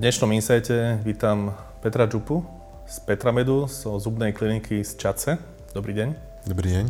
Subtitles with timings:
[0.00, 1.52] dnešnom insete vítam
[1.84, 2.40] Petra Čupu
[2.88, 5.36] z Petramedu, zo zubnej kliniky z Čace.
[5.76, 6.08] Dobrý deň.
[6.48, 6.86] Dobrý deň.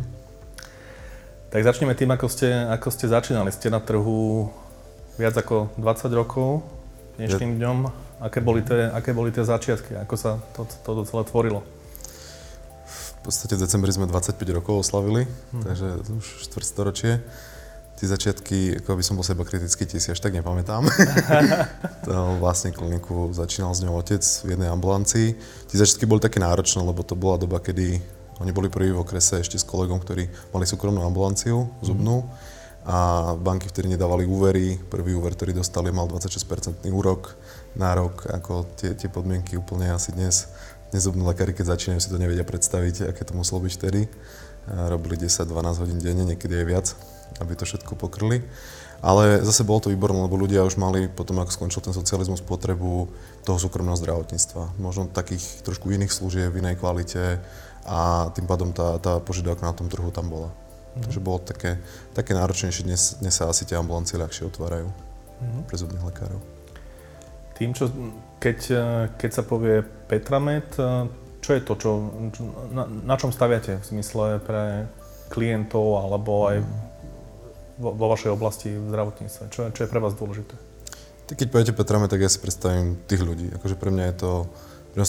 [1.51, 3.51] Tak začneme tým, ako ste, ako ste začínali.
[3.51, 4.47] Ste na trhu
[5.19, 6.63] viac ako 20 rokov
[7.19, 7.77] dnešným dňom.
[8.23, 9.99] Aké boli tie, aké boli tie začiatky?
[10.07, 11.67] Ako sa to, to celé tvorilo?
[12.87, 15.63] V podstate v decembri sme 25 rokov oslavili, hmm.
[15.67, 17.19] takže už štvrtstoročie.
[17.99, 20.89] Tie začiatky, ako by som bol seba kritický, tie si až tak nepamätám.
[22.07, 25.37] to vlastne kliniku začínal s ňou otec v jednej ambulancii.
[25.69, 28.01] Tie začiatky boli také náročné, lebo to bola doba, kedy
[28.41, 32.25] oni boli prví v okrese ešte s kolegom, ktorí mali súkromnú ambulanciu, zubnú.
[32.81, 34.81] A banky vtedy nedávali úvery.
[34.89, 37.37] Prvý úver, ktorý dostali, mal 26% úrok
[37.77, 38.25] na rok.
[38.25, 40.49] Ako tie, tie podmienky úplne asi dnes,
[40.89, 44.09] dnes zubní lekári, keď začínajú, si to nevedia predstaviť, aké to muselo byť vtedy.
[44.89, 46.87] Robili 10-12 hodín denne, niekedy aj viac
[47.39, 48.43] aby to všetko pokrli.
[49.01, 53.09] Ale zase bolo to výborné, lebo ľudia už mali potom, ako skončil ten socializmus, potrebu
[53.41, 54.77] toho súkromného zdravotníctva.
[54.77, 57.41] Možno takých trošku iných služieb, v inej kvalite
[57.81, 60.53] a tým pádom tá, tá požiadavka na tom trhu tam bola.
[60.93, 61.01] Mm.
[61.09, 61.81] Takže bolo také,
[62.13, 65.65] také náročnejšie, dnes, dnes sa asi tie ambulancie ľahšie otvárajú mm.
[65.65, 66.37] pre zubných lekárov.
[67.57, 67.89] Tým, čo,
[68.37, 68.57] keď,
[69.17, 70.77] keď sa povie Petramed,
[71.41, 71.89] čo je to, čo,
[72.69, 74.85] na, na čom staviate v zmysle pre
[75.33, 76.90] klientov alebo aj mm
[77.81, 79.49] vo, vašej oblasti v zdravotníctve?
[79.49, 80.53] Čo, čo je pre vás dôležité?
[81.25, 83.49] Tak keď poviete Petrame, tak ja si predstavím tých ľudí.
[83.57, 84.31] Akože pre mňa je to,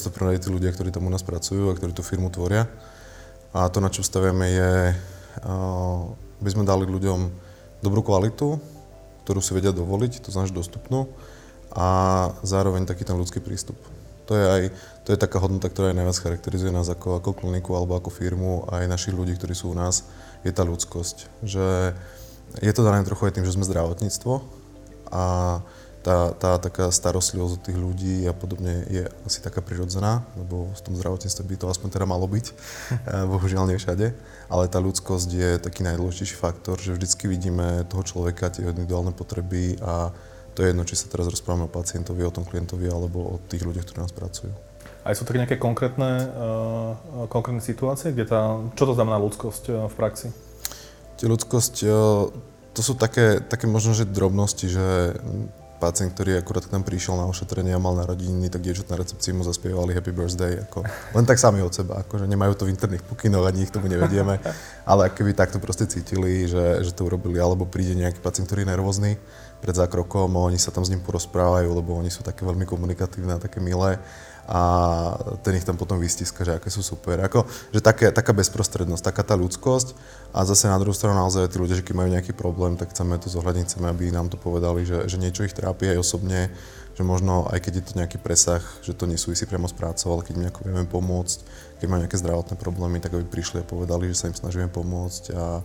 [0.09, 2.65] pre tí ľudia, ktorí tam u nás pracujú a ktorí tú firmu tvoria.
[3.53, 4.73] A to, na čo staviame, je,
[6.41, 7.29] aby sme dali ľuďom
[7.85, 8.57] dobrú kvalitu,
[9.27, 11.11] ktorú si vedia dovoliť, to znamená dostupnú,
[11.73, 11.87] a
[12.47, 13.77] zároveň taký ten ľudský prístup.
[14.31, 14.63] To je aj
[15.03, 18.71] to je taká hodnota, ktorá aj najviac charakterizuje nás ako, ako kliniku alebo ako firmu,
[18.71, 20.07] aj našich ľudí, ktorí sú u nás,
[20.47, 21.43] je tá ľudskosť.
[21.43, 21.99] Že
[22.61, 24.45] je to dané trochu aj tým, že sme zdravotníctvo
[25.09, 25.25] a
[26.03, 30.81] tá, tá taká starostlivosť od tých ľudí a podobne je asi taká prirodzená, lebo v
[30.83, 32.47] tom zdravotníctve by to aspoň teda malo byť,
[33.33, 34.11] bohužiaľ nie všade,
[34.51, 39.79] ale tá ľudskosť je taký najdôležitejší faktor, že vždycky vidíme toho človeka, tie individuálne potreby
[39.79, 40.11] a
[40.53, 43.65] to je jedno, či sa teraz rozprávame o pacientovi, o tom klientovi alebo o tých
[43.65, 44.53] ľuďoch, ktorí nás pracujú.
[45.03, 49.95] A sú také nejaké konkrétne, uh, konkrétne situácie, kde tá, čo to znamená ľudskosť v
[49.99, 50.29] praxi?
[51.27, 51.75] Ľudskosť,
[52.73, 55.17] to sú také, také možno, že drobnosti, že
[55.83, 59.35] pacient, ktorý akurát k nám prišiel na ošetrenie a mal narodeniny, tak dievčat na recepcii
[59.35, 60.63] mu zaspievali Happy Birthday.
[60.71, 63.91] Ako, len tak sami od seba, akože nemajú to v interných pokynoch, ani ich tomu
[63.91, 64.39] nevedieme,
[64.87, 68.71] ale keby takto proste cítili, že, že to urobili, alebo príde nejaký pacient, ktorý je
[68.71, 69.13] nervózny
[69.59, 73.43] pred zákrokom, oni sa tam s ním porozprávajú, lebo oni sú také veľmi komunikatívne a
[73.43, 73.99] také milé
[74.49, 74.61] a
[75.47, 77.23] ten ich tam potom vystiska, že aké sú super.
[77.23, 79.95] Ako, že také, taká bezprostrednosť, taká tá ľudskosť
[80.35, 83.15] a zase na druhú stranu naozaj tí ľudia, že keď majú nejaký problém, tak chceme
[83.23, 86.51] to zohľadniť, chceme, aby nám to povedali, že, že niečo ich trápi aj osobne,
[86.93, 90.27] že možno aj keď je to nejaký presah, že to nesúvisí priamo s prácou, ale
[90.27, 91.39] keď im nejako vieme pomôcť,
[91.81, 95.33] keď majú nejaké zdravotné problémy, tak aby prišli a povedali, že sa im snažíme pomôcť
[95.33, 95.63] a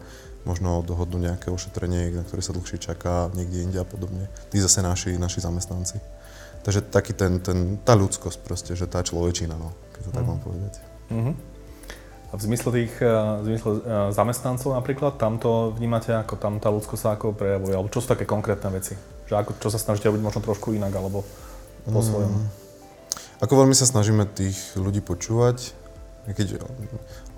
[0.48, 4.32] možno dohodnú nejaké ošetrenie, na ktoré sa dlhšie čaká, niekde inde a podobne.
[4.48, 6.00] Tí zase naši, naši zamestnanci.
[6.63, 10.16] Takže taký ten, ten, tá ľudskosť proste, že tá človečina, no, keď to mm.
[10.16, 10.29] tak mhm.
[10.29, 10.73] mám povedať.
[11.07, 11.35] Mm-hmm.
[12.28, 13.07] A v zmysle tých eh,
[13.40, 13.81] v zmysle eh,
[14.12, 18.12] zamestnancov napríklad, tam to vnímate ako, tam tá ľudskosť sa ako prejavuje, alebo čo sú
[18.12, 19.00] také konkrétne veci?
[19.31, 21.23] Že ako, čo sa snažíte robiť možno trošku inak, alebo
[21.88, 22.07] po mm.
[22.07, 22.31] svojom?
[23.39, 25.72] Ako veľmi sa snažíme tých ľudí počúvať,
[26.28, 26.59] keď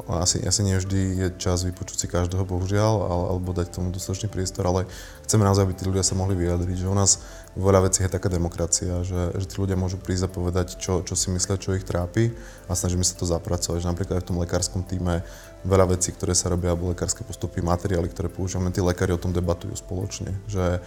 [0.08, 2.94] asi, asi nie vždy je čas vypočuť si každého, bohužiaľ,
[3.36, 4.88] alebo dať tomu dostatočný priestor, ale
[5.28, 7.20] chceme naozaj, aby tí ľudia sa mohli vyjadriť, že u nás
[7.60, 11.14] veľa vecí je taká demokracia, že, že tí ľudia môžu prísť a povedať, čo, čo
[11.20, 12.32] si myslia, čo ich trápi
[12.70, 13.84] a snažíme sa to zapracovať.
[13.84, 15.26] Že napríklad aj v tom lekárskom týme
[15.68, 19.36] veľa vecí, ktoré sa robia, alebo lekárske postupy, materiály, ktoré používame, tí lekári o tom
[19.36, 20.80] debatujú spoločne, že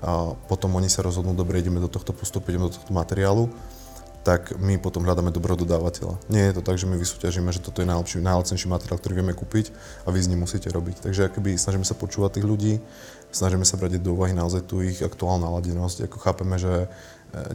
[0.00, 3.52] a potom oni sa rozhodnú, dobre, ideme do tohto postupu, ideme do tohto materiálu
[4.20, 6.20] tak my potom hľadáme dobrého dodávateľa.
[6.28, 9.32] Nie je to tak, že my vysúťažíme, že toto je najlepší, najlacnejší materiál, ktorý vieme
[9.32, 9.72] kúpiť
[10.04, 11.08] a vy s ním musíte robiť.
[11.08, 12.72] Takže akoby snažíme sa počúvať tých ľudí,
[13.32, 16.04] snažíme sa brať do úvahy naozaj tú ich aktuálnu naladenosť.
[16.04, 16.88] Ako chápeme, že e,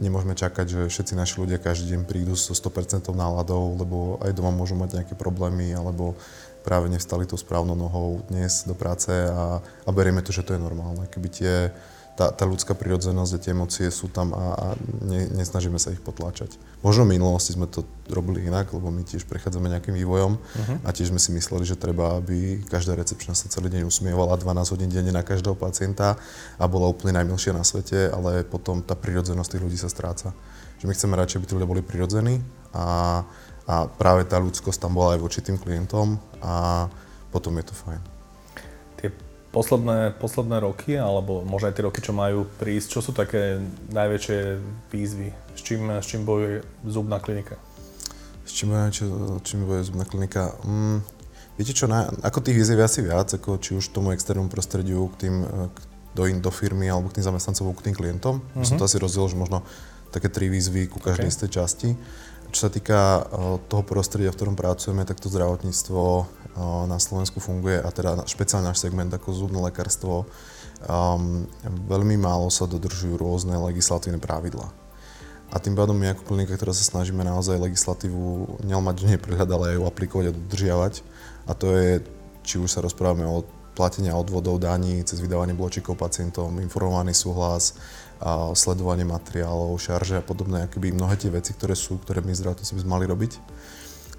[0.02, 4.50] nemôžeme čakať, že všetci naši ľudia každý deň prídu so 100% náladou, lebo aj doma
[4.50, 6.18] môžu mať nejaké problémy, alebo
[6.66, 10.60] práve nevstali tou správnou nohou dnes do práce a, a berieme to, že to je
[10.60, 11.06] normálne.
[11.06, 11.54] Keby tie
[12.16, 14.66] tá, tá ľudská prirodzenosť a tie emócie sú tam a, a
[15.04, 16.56] ne, nesnažíme sa ich potláčať.
[16.80, 20.76] Možno v minulosti sme to robili inak, lebo my tiež prechádzame nejakým vývojom uh-huh.
[20.80, 24.72] a tiež sme si mysleli, že treba, aby každá recepčná sa celý deň usmievala 12
[24.72, 26.16] hodín denne na každého pacienta
[26.56, 30.32] a bola úplne najmilšia na svete, ale potom tá prirodzenosť tých ľudí sa stráca.
[30.80, 32.40] Že my chceme radšej, aby tí ľudia boli prirodzení
[32.72, 33.20] a,
[33.68, 36.88] a práve tá ľudskosť tam bola aj voči tým klientom a
[37.28, 38.15] potom je to fajn
[39.56, 43.56] posledné, posledné roky, alebo možno aj tie roky, čo majú prísť, čo sú také
[43.88, 44.60] najväčšie
[44.92, 45.32] výzvy?
[45.56, 47.56] S čím, s čím bojuje zubná klinika?
[48.44, 48.92] S čím bojuje,
[49.40, 50.52] čím bojuje zubná klinika?
[50.60, 51.00] Mm,
[51.56, 55.24] viete čo, na, ako tých výziev asi viac, ako či už tomu externému prostrediu, k
[55.24, 55.76] tým, k,
[56.12, 58.44] do, in, do firmy alebo k tým zamestnancom, k tým klientom.
[58.44, 58.60] Mm-hmm.
[58.68, 59.64] Som to asi rozdiel, že možno
[60.12, 61.36] také tri výzvy ku každej okay.
[61.36, 61.88] z tej časti.
[62.56, 66.24] Čo sa týka uh, toho prostredia, v ktorom pracujeme, tak to zdravotníctvo uh,
[66.88, 70.24] na Slovensku funguje a teda špeciálne náš segment ako zubné lekárstvo
[70.88, 71.44] um,
[71.84, 74.72] veľmi málo sa dodržujú rôzne legislatívne pravidlá.
[75.52, 79.20] A tým pádom my ako klinika, ktorá sa snažíme naozaj legislatívu nielen mať do nej
[79.20, 80.94] prehľad, ale aj ju aplikovať a dodržiavať.
[81.44, 81.90] A to je,
[82.40, 83.44] či už sa rozprávame o
[83.76, 87.76] platenia odvodov, daní, cez vydávanie bločíkov pacientom, informovaný súhlas,
[88.20, 92.72] a sledovanie materiálov, šarže a podobné, akoby mnohé tie veci, ktoré sú, ktoré my zdravotníci
[92.72, 93.32] by sme mali robiť,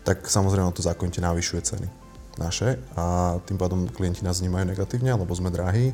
[0.06, 1.88] tak samozrejme to zákonite navyšuje ceny
[2.38, 5.92] naše a tým pádom klienti nás vnímajú negatívne, lebo sme drahí,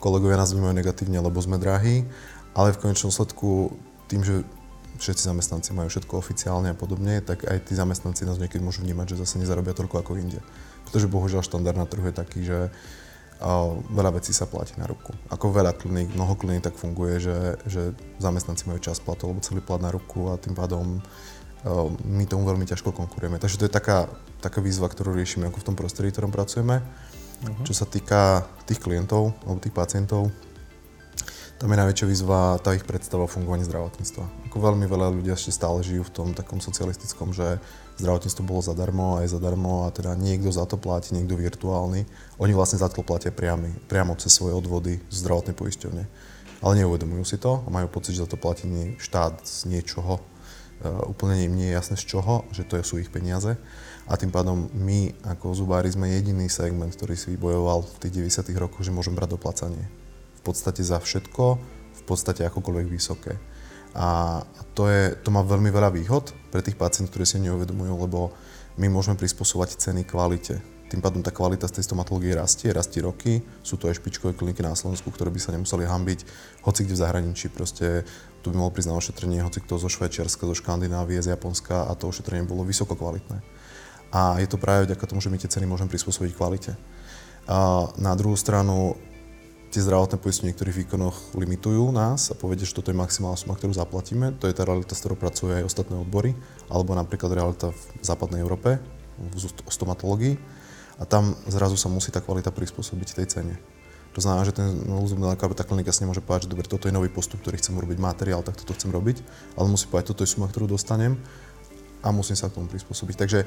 [0.00, 2.08] kolegovia nás vnímajú negatívne, lebo sme drahí,
[2.56, 3.76] ale v konečnom sledku
[4.08, 4.42] tým, že
[4.98, 9.16] všetci zamestnanci majú všetko oficiálne a podobne, tak aj tí zamestnanci nás niekedy môžu vnímať,
[9.16, 10.40] že zase nezarobia toľko ako inde.
[10.88, 12.68] Pretože bohužiaľ štandard na trhu je taký, že
[13.90, 15.10] veľa vecí sa platí na ruku.
[15.26, 17.90] Ako veľa kliník, mnoho kliník tak funguje, že, že
[18.22, 21.02] zamestnanci majú čas platu alebo celý plat na ruku a tým pádom
[22.06, 23.38] my tomu veľmi ťažko konkurujeme.
[23.38, 24.10] Takže to je taká,
[24.42, 26.82] taká výzva, ktorú riešime ako v tom prostredí, v ktorom pracujeme.
[26.82, 27.66] Uh-huh.
[27.66, 30.30] Čo sa týka tých klientov alebo tých pacientov,
[31.62, 34.50] tam je najväčšia výzva tá ich predstava o fungovaní zdravotníctva.
[34.50, 37.62] Ako veľmi veľa ľudí ešte stále žijú v tom takom socialistickom, že
[38.02, 42.02] zdravotníctvo bolo zadarmo, aj zadarmo a teda niekto za to platí, niekto virtuálny.
[42.42, 46.04] Oni vlastne za to platia priamy, priamo cez svoje odvody z zdravotnej poisťovne.
[46.62, 48.66] Ale neuvedomujú si to a majú pocit, že za to platí
[48.98, 50.18] štát z niečoho.
[50.82, 53.54] Uh, úplne im nie je jasné z čoho, že to sú ich peniaze.
[54.10, 58.50] A tým pádom my ako zubári sme jediný segment, ktorý si vybojoval v tých 90
[58.58, 59.86] rokoch, že môžeme brať doplacanie
[60.42, 61.44] v podstate za všetko,
[61.94, 63.38] v podstate akokoľvek vysoké.
[63.92, 64.40] A
[64.72, 68.32] to, je, to má veľmi veľa výhod pre tých pacientov, ktorí si neuvedomujú, lebo
[68.80, 70.60] my môžeme prispôsobovať ceny kvalite.
[70.88, 73.40] Tým pádom tá kvalita z tej stomatológie rastie, rastie roky.
[73.64, 76.20] Sú to aj špičkové kliniky na Slovensku, ktoré by sa nemuseli hambiť
[76.68, 77.48] hoci kde v zahraničí.
[77.48, 78.04] Proste
[78.44, 81.96] tu by mohol prísť na ošetrenie hoci kto zo Švajčiarska, zo Škandinávie, z Japonska a
[81.96, 83.40] to ošetrenie bolo vysoko kvalitné.
[84.12, 86.76] A je to práve vďaka tomu, že my tie ceny môžeme prispôsobiť kvalite.
[87.48, 89.00] A na druhú stranu
[89.72, 93.56] tie zdravotné poistenie v niektorých výkonoch limitujú nás a povedia, že toto je maximálna suma,
[93.56, 94.36] ktorú zaplatíme.
[94.36, 96.36] To je tá realita, s ktorou pracujú aj ostatné odbory,
[96.68, 98.76] alebo napríklad realita v západnej Európe,
[99.16, 100.36] v stomatológii.
[101.00, 103.56] A tam zrazu sa musí tá kvalita prispôsobiť tej cene.
[104.12, 104.76] To znamená, že ten
[105.08, 107.72] zubný lekár, tá klinika si nemôže povedať, že dobre, toto je nový postup, ktorý chcem
[107.72, 109.24] urobiť, materiál, tak toto chcem robiť,
[109.56, 111.16] ale musí povedať, toto je suma, ktorú dostanem
[112.04, 113.16] a musím sa k tomu prispôsobiť.
[113.16, 113.38] Takže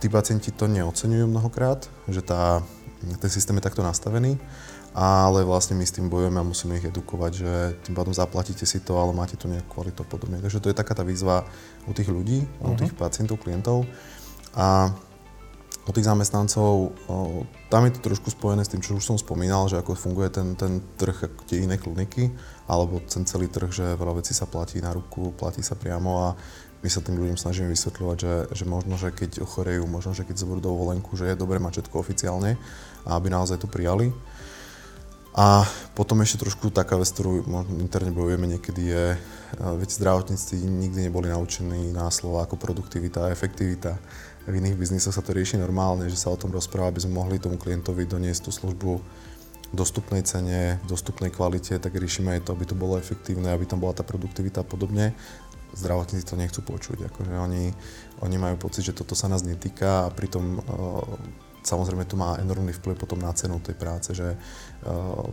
[0.00, 2.64] tí pacienti to neocenujú mnohokrát, že tá,
[3.20, 4.40] ten systém je takto nastavený
[4.94, 7.52] ale vlastne my s tým bojujeme a musíme ich edukovať, že
[7.82, 10.38] tým pádom zaplatíte si to, ale máte tu nejakú kvalitu podobne.
[10.38, 11.42] Takže to je taká tá výzva
[11.90, 12.72] u tých ľudí, uh-huh.
[12.72, 13.00] u tých mhm.
[13.02, 13.90] pacientov, klientov.
[14.54, 14.94] A
[15.84, 19.68] u tých zamestnancov, o, tam je to trošku spojené s tým, čo už som spomínal,
[19.68, 22.32] že ako funguje ten, ten trh, ako tie iné kliniky,
[22.64, 26.28] alebo ten celý trh, že veľa vecí sa platí na ruku, platí sa priamo a
[26.80, 30.40] my sa tým ľuďom snažíme vysvetľovať, že, že možno, že keď ochorejú, možno, že keď
[30.40, 32.56] zoberú dovolenku, že je dobre mať všetko oficiálne
[33.04, 34.08] a aby naozaj to prijali.
[35.34, 35.66] A
[35.98, 37.42] potom ešte trošku taká vec, ktorú
[37.82, 39.06] interne bojujeme niekedy je,
[39.58, 43.98] veď zdravotníci nikdy neboli naučení na slova ako produktivita a efektivita.
[44.46, 47.42] V iných biznisoch sa to rieši normálne, že sa o tom rozpráva, aby sme mohli
[47.42, 52.54] tomu klientovi doniesť tú službu v dostupnej cene, v dostupnej kvalite, tak riešime aj to,
[52.54, 55.18] aby to bolo efektívne, aby tam bola tá produktivita a podobne.
[55.74, 57.74] Zdravotníci to nechcú počuť, akože oni,
[58.22, 60.62] oni majú pocit, že toto sa nás netýka a pritom
[61.64, 64.36] Samozrejme to má enormný vplyv potom na cenu tej práce, že uh,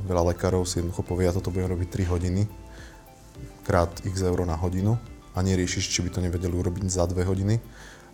[0.07, 2.47] veľa lekárov si jednoducho povie, ja toto budem robiť 3 hodiny,
[3.67, 4.95] krát x eur na hodinu
[5.35, 7.59] a neriešiš, či by to nevedeli urobiť za 2 hodiny,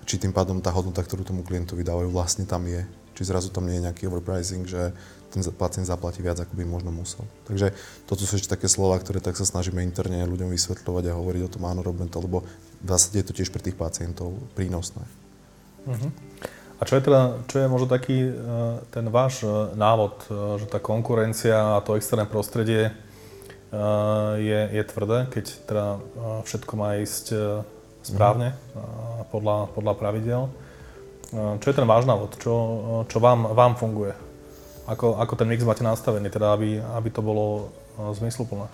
[0.08, 2.82] či tým pádom tá hodnota, ktorú tomu klientovi dávajú, vlastne tam je.
[3.18, 4.94] Či zrazu tam nie je nejaký overpricing, že
[5.28, 7.28] ten pacient zaplatí viac, ako by možno musel.
[7.44, 7.76] Takže
[8.08, 11.52] toto sú ešte také slova, ktoré tak sa snažíme interne ľuďom vysvetľovať a hovoriť o
[11.52, 12.48] tom, áno, robíme to, lebo
[12.80, 15.04] v zásade je to tiež pre tých pacientov prínosné.
[15.84, 16.10] Uh-huh.
[16.78, 18.34] A čo je teda, čo je možno taký e,
[18.94, 22.94] ten váš e, návod, e, že tá konkurencia a to externé prostredie
[24.40, 25.86] je, je tvrdé, keď teda
[26.48, 27.36] všetko má ísť
[28.00, 29.28] správne mm.
[29.28, 30.48] podľa, podľa pravidel.
[31.36, 32.40] Čo je ten váš návod?
[32.40, 32.54] Čo,
[33.12, 34.16] čo vám, vám funguje?
[34.88, 37.68] Ako, ako ten mix máte nastavený, teda aby, aby to bolo
[38.16, 38.72] zmysluplné?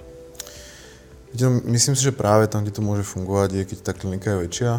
[1.66, 4.72] Myslím si, že práve tam, kde to môže fungovať, je keď tá klinika je väčšia,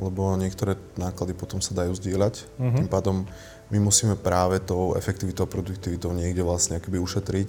[0.00, 2.34] lebo niektoré náklady potom sa dajú zdieľať.
[2.58, 2.76] Uh-huh.
[2.80, 3.28] Tým pádom
[3.72, 7.48] my musíme práve tou efektivitou, produktivitou niekde vlastne akoby ušetriť,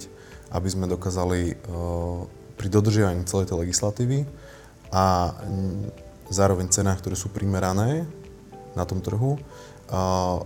[0.52, 2.24] aby sme dokázali uh,
[2.56, 4.18] pri dodržiavaní celej tej legislatívy
[4.94, 5.34] a
[6.30, 8.06] zároveň cenách, ktoré sú primerané
[8.72, 10.40] na tom trhu, uh,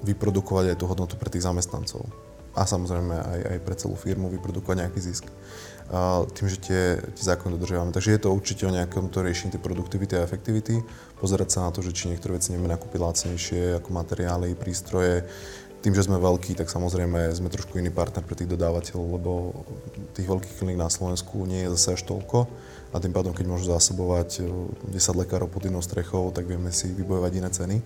[0.00, 2.08] vyprodukovať aj tú hodnotu pre tých zamestnancov.
[2.56, 5.30] A samozrejme aj, aj pre celú firmu vyprodukovať nejaký zisk
[6.38, 7.90] tým, že tie, tie zákony dodržiavame.
[7.90, 10.78] Takže je to určite o nejakom to riešení tej produktivity a efektivity,
[11.18, 15.26] pozerať sa na to, že či niektoré veci nevieme nakúpiť lacnejšie, ako materiály, prístroje.
[15.80, 19.32] Tým, že sme veľkí, tak samozrejme sme trošku iný partner pre tých dodávateľov, lebo
[20.12, 22.46] tých veľkých kliník na Slovensku nie je zase až toľko
[22.90, 24.42] a tým pádom, keď môžu zásobovať
[24.90, 27.76] 10 lekárov pod inou strechou, tak vieme si vybojovať iné ceny.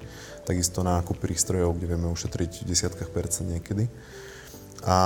[0.48, 3.84] Takisto nákup prístrojov, kde vieme ušetriť v desiatkách percent niekedy.
[4.84, 4.96] A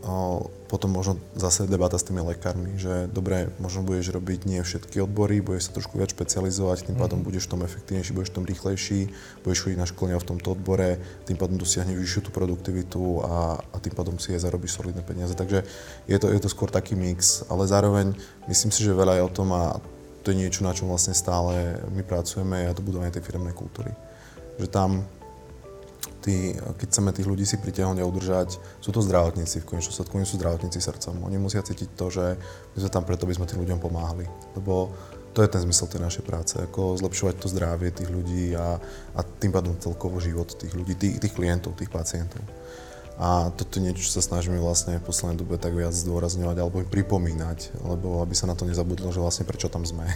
[0.00, 5.02] o, potom možno zase debata s tými lekármi, že dobre, možno budeš robiť nie všetky
[5.04, 7.26] odbory, budeš sa trošku viac špecializovať, tým pádom mm.
[7.28, 9.00] budeš v tom efektívnejší, budeš v tom rýchlejší,
[9.44, 10.96] budeš chodiť na školenia v tomto odbore,
[11.28, 15.36] tým pádom dosiahneš vyššiu tú produktivitu a, a tým pádom si aj zarobíš solidné peniaze.
[15.36, 15.68] Takže
[16.08, 18.16] je to, je to skôr taký mix, ale zároveň
[18.48, 19.84] myslím si, že veľa je o tom a
[20.24, 23.92] to je niečo, na čom vlastne stále my pracujeme a to budovanie tej firmnej kultúry.
[24.56, 25.04] Že tam
[26.20, 28.48] tí, keď chceme tých ľudí si pritiahnuť a udržať,
[28.80, 31.24] sú to zdravotníci, v konečnom sledku oni sú zdravotníci srdcom.
[31.24, 32.36] Oni musia cítiť to, že
[32.76, 34.28] my sme tam preto, aby sme tým ľuďom pomáhali.
[34.56, 34.92] Lebo
[35.32, 38.82] to je ten zmysel tej našej práce, ako zlepšovať to zdravie tých ľudí a,
[39.14, 42.42] a tým pádom celkovo život tých ľudí, tých, tých klientov, tých pacientov.
[43.20, 46.80] A toto je niečo, čo sa snažíme vlastne v poslednej dobe tak viac zdôrazňovať alebo
[46.80, 50.08] im pripomínať, lebo aby sa na to nezabudlo, že vlastne prečo tam sme.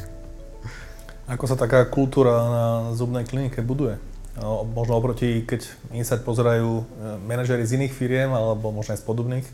[1.29, 4.01] Ako sa taká kultúra na zubnej klinike buduje?
[4.35, 5.63] No, možno oproti, keď
[5.95, 6.85] Insight pozerajú e,
[7.23, 9.53] manažery z iných firiem alebo možno aj z podobných e,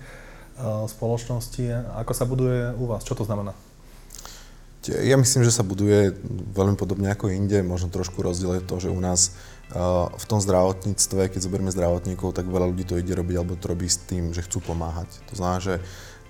[0.88, 1.68] spoločností,
[2.00, 3.04] ako sa buduje u vás?
[3.04, 3.52] Čo to znamená?
[4.88, 6.16] Ja myslím, že sa buduje
[6.56, 7.60] veľmi podobne ako inde.
[7.60, 9.36] Možno trošku rozdiel je to, že u nás
[9.68, 9.76] e,
[10.16, 13.84] v tom zdravotníctve, keď zoberieme zdravotníkov, tak veľa ľudí to ide robiť alebo to robí
[13.84, 15.12] s tým, že chcú pomáhať.
[15.28, 15.74] To znamená, že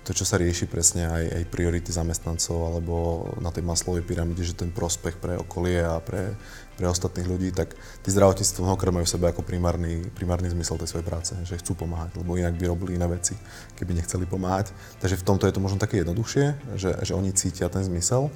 [0.01, 2.95] to, čo sa rieši presne aj, aj priority zamestnancov alebo
[3.37, 6.33] na tej maslovej pyramide, že ten prospech pre okolie a pre,
[6.81, 11.05] pre ostatných ľudí, tak tí zdravotníctvo mnohokrát v sebe ako primárny, primárny zmysel tej svojej
[11.05, 13.37] práce, že chcú pomáhať, lebo inak by robili iné veci,
[13.77, 14.73] keby nechceli pomáhať.
[14.97, 18.33] Takže v tomto je to možno také jednoduchšie, že, že oni cítia ten zmysel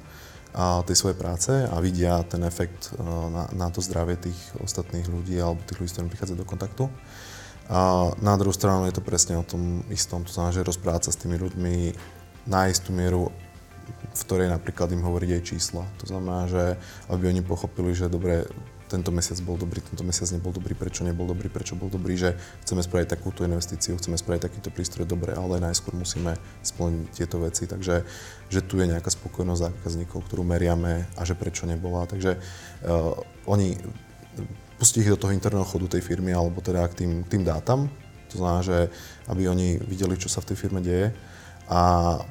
[0.54, 5.10] a tej svojej práce a vidia ten efekt e, na, na to zdravie tých ostatných
[5.10, 6.84] ľudí alebo tých ľudí, s ktorými prichádzajú do kontaktu.
[7.66, 11.18] A na druhú stranu je to presne o tom istom, to znamená, že rozprávať sa
[11.18, 11.74] s tými ľuďmi
[12.46, 13.34] na istú mieru,
[14.16, 15.84] v ktorej napríklad im hovoriť aj čísla.
[16.00, 16.80] To znamená, že
[17.12, 18.48] aby oni pochopili, že dobre,
[18.86, 22.38] tento mesiac bol dobrý, tento mesiac nebol dobrý, prečo nebol dobrý, prečo bol dobrý, že
[22.62, 27.66] chceme spraviť takúto investíciu, chceme spraviť takýto prístroj dobre, ale najskôr musíme splniť tieto veci.
[27.66, 27.94] Takže
[28.46, 32.06] že tu je nejaká spokojnosť zákazníkov, ktorú meriame a že prečo nebola.
[32.06, 33.18] Takže uh,
[33.50, 33.74] oni
[34.78, 37.90] pustiť ich do toho interného chodu tej firmy alebo teda k tým, tým dátam.
[38.30, 38.78] To znamená, že
[39.26, 41.10] aby oni videli, čo sa v tej firme deje
[41.66, 41.80] a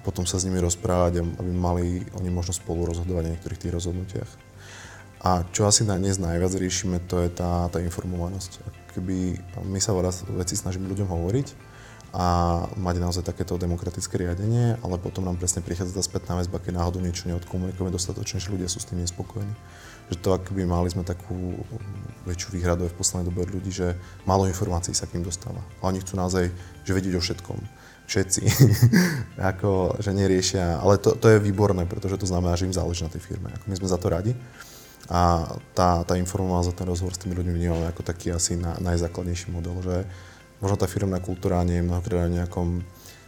[0.08, 4.32] potom sa s nimi rozprávať, aby mali oni možnosť spolu rozhodovať o niektorých tých rozhodnutiach.
[5.26, 8.62] A čo asi na dnes najviac riešime, to je tá, tá informovanosť.
[8.96, 11.48] Keby my sa veľa veci snažíme ľuďom hovoriť
[12.16, 12.28] a
[12.80, 17.04] mať naozaj takéto demokratické riadenie, ale potom nám presne prichádza tá spätná väzba, keď náhodou
[17.04, 19.52] niečo neodkomunikujeme dostatočne, že ľudia sú s tým nespokojní
[20.10, 21.58] že to akoby mali sme takú
[22.30, 23.98] väčšiu výhradu aj v poslednej dobe od ľudí, že
[24.30, 25.62] málo informácií sa k ním dostáva.
[25.82, 26.54] A oni chcú naozaj,
[26.86, 27.58] že vedieť o všetkom.
[28.06, 28.42] Všetci.
[29.54, 30.78] ako, že neriešia.
[30.78, 33.50] Ale to, to je výborné, pretože to znamená, že im záleží na tej firme.
[33.50, 34.34] Ako my sme za to radi.
[35.10, 35.46] A
[35.78, 39.54] tá, tá informovanosť a ten rozhovor s tými ľuďmi vnímame ako taký asi na, najzákladnejší
[39.54, 39.96] model, že
[40.58, 42.82] možno tá firmná kultúra nie je mnohokrát na nejakom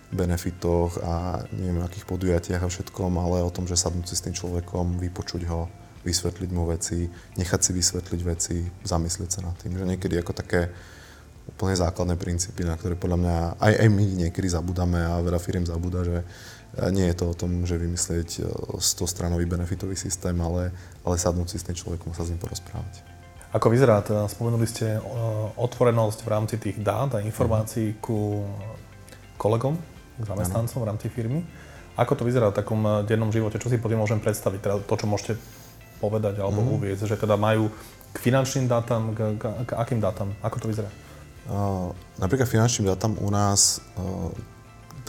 [0.10, 4.34] benefitoch a neviem akých podujatiach a všetkom, ale o tom, že sadnúť si s tým
[4.34, 5.68] človekom, vypočuť ho,
[6.02, 8.58] vysvetliť mu veci, nechať si vysvetliť veci,
[8.88, 9.76] zamyslieť sa nad tým.
[9.76, 10.72] Že niekedy ako také
[11.48, 15.64] úplne základné princípy, na ktoré podľa mňa aj, aj my niekedy zabudáme a veľa firiem
[15.64, 16.26] zabúda, že e,
[16.92, 18.30] nie je to o tom, že vymyslieť
[18.78, 20.76] 100-stranový e, benefitový systém, ale,
[21.08, 23.02] ale sadnúť si s tým človekom sa s ním porozprávať.
[23.56, 25.02] Ako vyzerá, teda spomenuli ste e,
[25.56, 28.44] otvorenosť v rámci tých dát a informácií ku
[29.40, 29.80] kolegom,
[30.20, 31.42] k zamestnancom v rámci firmy.
[31.98, 33.58] Ako to vyzerá v takom dennom živote?
[33.58, 34.60] Čo si potom môžem predstaviť?
[34.62, 35.34] Teda to, čo môžete
[35.98, 36.70] povedať alebo mm.
[36.78, 37.74] uviezť, že teda majú
[38.14, 40.38] k finančným dátam, k, k, k akým dátam?
[40.46, 40.90] Ako to vyzerá?
[41.48, 44.32] Uh, napríklad finančným dátam u nás, uh,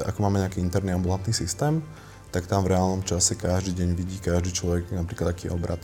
[0.06, 1.82] ako máme nejaký interný ambulantný systém,
[2.30, 5.82] tak tam v reálnom čase každý deň vidí každý človek napríklad aký obrad.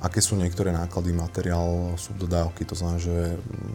[0.00, 3.74] Aké sú niektoré náklady, materiál, sú dodávky, to znamená, že mm,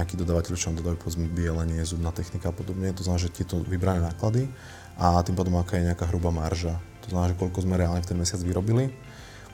[0.00, 3.60] nejaký dodávateľ, čo nám dodajú povedzme bielenie, zubná technika a podobne, to znamená, že tieto
[3.62, 4.48] vybrané náklady
[4.98, 6.80] a tým pádom aká je nejaká hrubá marža.
[7.06, 8.90] To znamená, že koľko sme reálne v ten mesiac vyrobili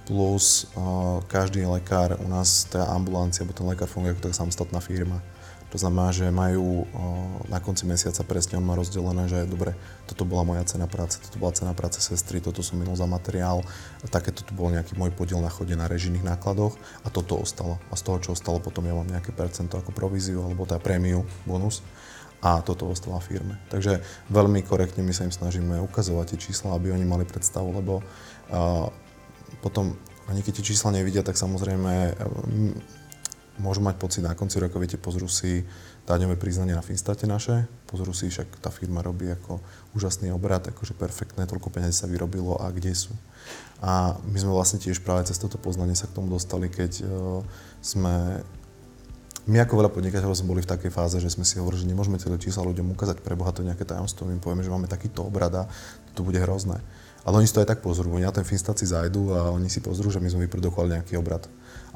[0.06, 4.78] plus uh, každý lekár u nás, tá ambulancia, alebo ten lekár funguje ako tak samostatná
[4.78, 5.18] firma.
[5.74, 6.86] To znamená, že majú
[7.50, 9.74] na konci mesiaca presne, on má rozdelené, že dobre,
[10.06, 13.66] toto bola moja cena práce, toto bola cena práce sestry, toto som minul za materiál,
[14.06, 17.82] takéto tu bol nejaký môj podiel na chode na režijných nákladoch a toto ostalo.
[17.90, 21.26] A z toho, čo ostalo, potom ja mám nejaké percento ako províziu alebo tá prémiu,
[21.42, 21.82] bonus
[22.44, 23.58] a toto ostáva firme.
[23.72, 28.04] Takže veľmi korektne my sa im snažíme ukazovať tie čísla, aby oni mali predstavu, lebo
[28.54, 28.86] uh,
[29.64, 32.14] potom ani keď tie čísla nevidia, tak samozrejme
[33.58, 35.64] môžu mať pocit na konci roka, viete, pozrú si
[36.06, 39.58] daňové priznanie na Finstate naše, pozrú si, však tá firma robí ako
[39.96, 43.12] úžasný obrad, akože perfektné, toľko peniazí sa vyrobilo a kde sú.
[43.82, 47.42] A my sme vlastne tiež práve cez toto poznanie sa k tomu dostali, keď uh,
[47.82, 48.44] sme
[49.46, 52.18] my ako veľa podnikateľov sme boli v takej fáze, že sme si hovorili, že nemôžeme
[52.18, 55.54] tie čísla ľuďom ukázať, pre Boha to nejaké tajomstvo, my povieme, že máme takýto obrad
[55.54, 55.70] a
[56.18, 56.82] to bude hrozné.
[57.22, 59.78] Ale oni si to aj tak pozrú, oni na ten Finstat zajdu a oni si
[59.78, 61.46] pozrú, že my sme vyprodukovali nejaký obrad.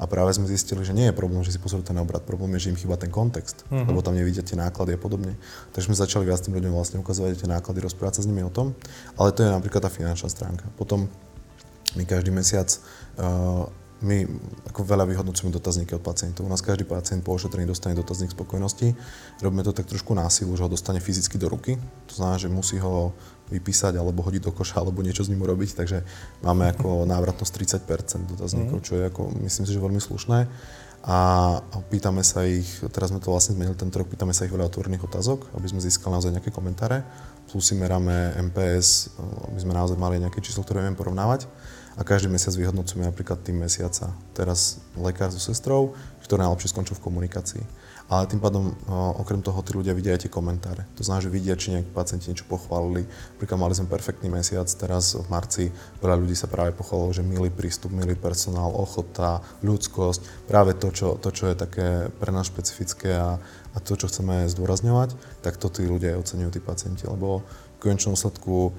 [0.01, 2.65] A práve sme zistili, že nie je problém, že si pozrú ten obrad, problém je,
[2.65, 3.85] že im chýba ten kontext, uh-huh.
[3.85, 5.37] lebo tam nevidia tie náklady a podobne.
[5.77, 8.49] Takže sme začali viac tým ľuďom vlastne ukazovať tie náklady, rozprávať sa s nimi o
[8.49, 8.73] tom,
[9.13, 10.65] ale to je napríklad tá finančná stránka.
[10.73, 11.05] Potom
[11.93, 12.65] my každý mesiac
[13.21, 13.69] uh,
[14.01, 14.25] my
[14.65, 16.49] ako veľa vyhodnocujeme dotazníky od pacientov.
[16.49, 18.97] U nás každý pacient po ošetrení dostane dotazník spokojnosti.
[19.45, 21.77] Robíme to tak trošku násilu, že ho dostane fyzicky do ruky.
[22.09, 23.13] To znamená, že musí ho
[23.51, 25.75] vypísať alebo hodiť do koša alebo niečo s ním urobiť.
[25.75, 25.97] Takže
[26.41, 28.85] máme ako návratnosť 30% dotazníkov, mhm.
[28.87, 30.39] čo je ako, myslím si, že veľmi slušné.
[31.01, 31.17] A
[31.89, 35.09] pýtame sa ich, teraz sme to vlastne zmenili tento rok, pýtame sa ich veľa otvorených
[35.09, 37.01] otázok, aby sme získali naozaj nejaké komentáre.
[37.49, 39.17] Plus si meráme MPS,
[39.49, 41.49] aby sme naozaj mali nejaké číslo, ktoré vieme porovnávať
[41.97, 44.13] a každý mesiac vyhodnocujeme napríklad tým mesiaca.
[44.31, 47.63] Teraz lekár so sestrou, ktoré najlepšie skončil v komunikácii.
[48.11, 48.75] Ale tým pádom,
[49.23, 50.83] okrem toho, tí ľudia vidia aj tie komentáre.
[50.99, 53.07] To znamená, že vidia, či nejakí pacienti niečo pochválili.
[53.07, 55.71] Napríklad mali sme perfektný mesiac, teraz v marci
[56.03, 61.15] veľa ľudí sa práve pochválilo, že milý prístup, milý personál, ochota, ľudskosť, práve to, čo,
[61.23, 63.39] to, čo je také pre nás špecifické a,
[63.71, 67.77] a to, čo chceme zdôrazňovať, tak to tí ľudia aj oceňujú, tí pacienti, lebo v
[67.79, 68.75] konečnom sledku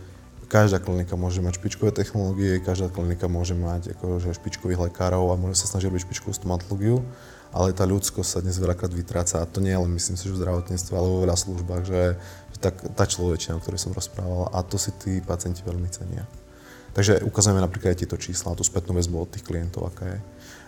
[0.53, 5.65] každá klinika môže mať špičkové technológie, každá klinika môže mať akože špičkových lekárov a môže
[5.65, 7.01] sa snažiť robiť špičkovú stomatológiu,
[7.53, 10.41] ale tá ľudskosť sa dnes veľakrát vytráca a to nie len myslím si, že v
[10.41, 12.03] zdravotníctve, ale vo veľa službách, že,
[12.57, 16.25] že tak, tá človečina, o ktorej som rozprával a to si tí pacienti veľmi cenia.
[16.93, 20.19] Takže ukazujeme napríklad aj tieto čísla, tú spätnú väzbu od tých klientov, aká je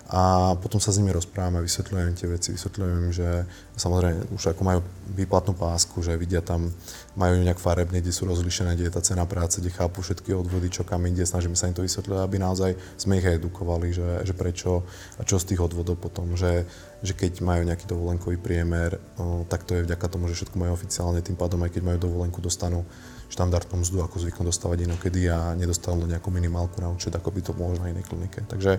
[0.05, 3.49] a potom sa s nimi rozprávame, vysvetľujem tie veci, vysvetľujem im, že
[3.81, 4.81] samozrejme už ako majú
[5.17, 6.69] výplatnú pásku, že vidia tam,
[7.17, 10.69] majú nejak farebne, kde sú rozlišené, kde je tá cena práce, kde chápu všetky odvody,
[10.69, 14.37] čo kam ide, snažíme sa im to vysvetľovať, aby naozaj sme ich edukovali, že, že
[14.37, 14.85] prečo
[15.17, 16.69] a čo z tých odvodov potom, že,
[17.01, 19.01] že keď majú nejaký dovolenkový priemer,
[19.49, 22.45] tak to je vďaka tomu, že všetko majú oficiálne, tým pádom aj keď majú dovolenku,
[22.45, 22.85] dostanú
[23.33, 27.57] štandardnú mzdu, ako zvyknú dostávať inokedy a nedostanú nejakú minimálku na účet, ako by to
[27.57, 28.45] bolo na inej klinike.
[28.47, 28.79] Takže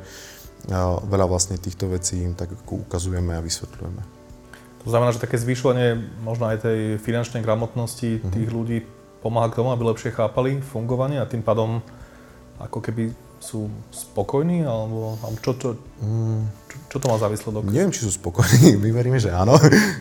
[1.06, 4.02] veľa vlastne týchto vecí im tak ukazujeme a vysvetľujeme.
[4.86, 8.34] To znamená, že také zvýšovanie možno aj tej finančnej gramotnosti mm-hmm.
[8.34, 8.78] tých ľudí
[9.26, 11.82] pomáha k tomu, aby lepšie chápali fungovanie a tým pádom
[12.62, 13.10] ako keby
[13.42, 15.70] sú spokojní, alebo, alebo čo, čo,
[16.02, 16.42] mm.
[16.66, 17.66] čo, čo to má za výsledok?
[17.70, 19.58] Neviem, či sú spokojní, my veríme, že áno.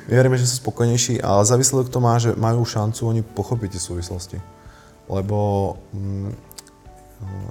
[0.08, 3.76] My veríme, že sú spokojnejší, ale za výsledok to má, že majú šancu oni pochopiť
[3.76, 4.38] tie súvislosti.
[5.08, 5.36] Lebo
[5.92, 6.53] mm,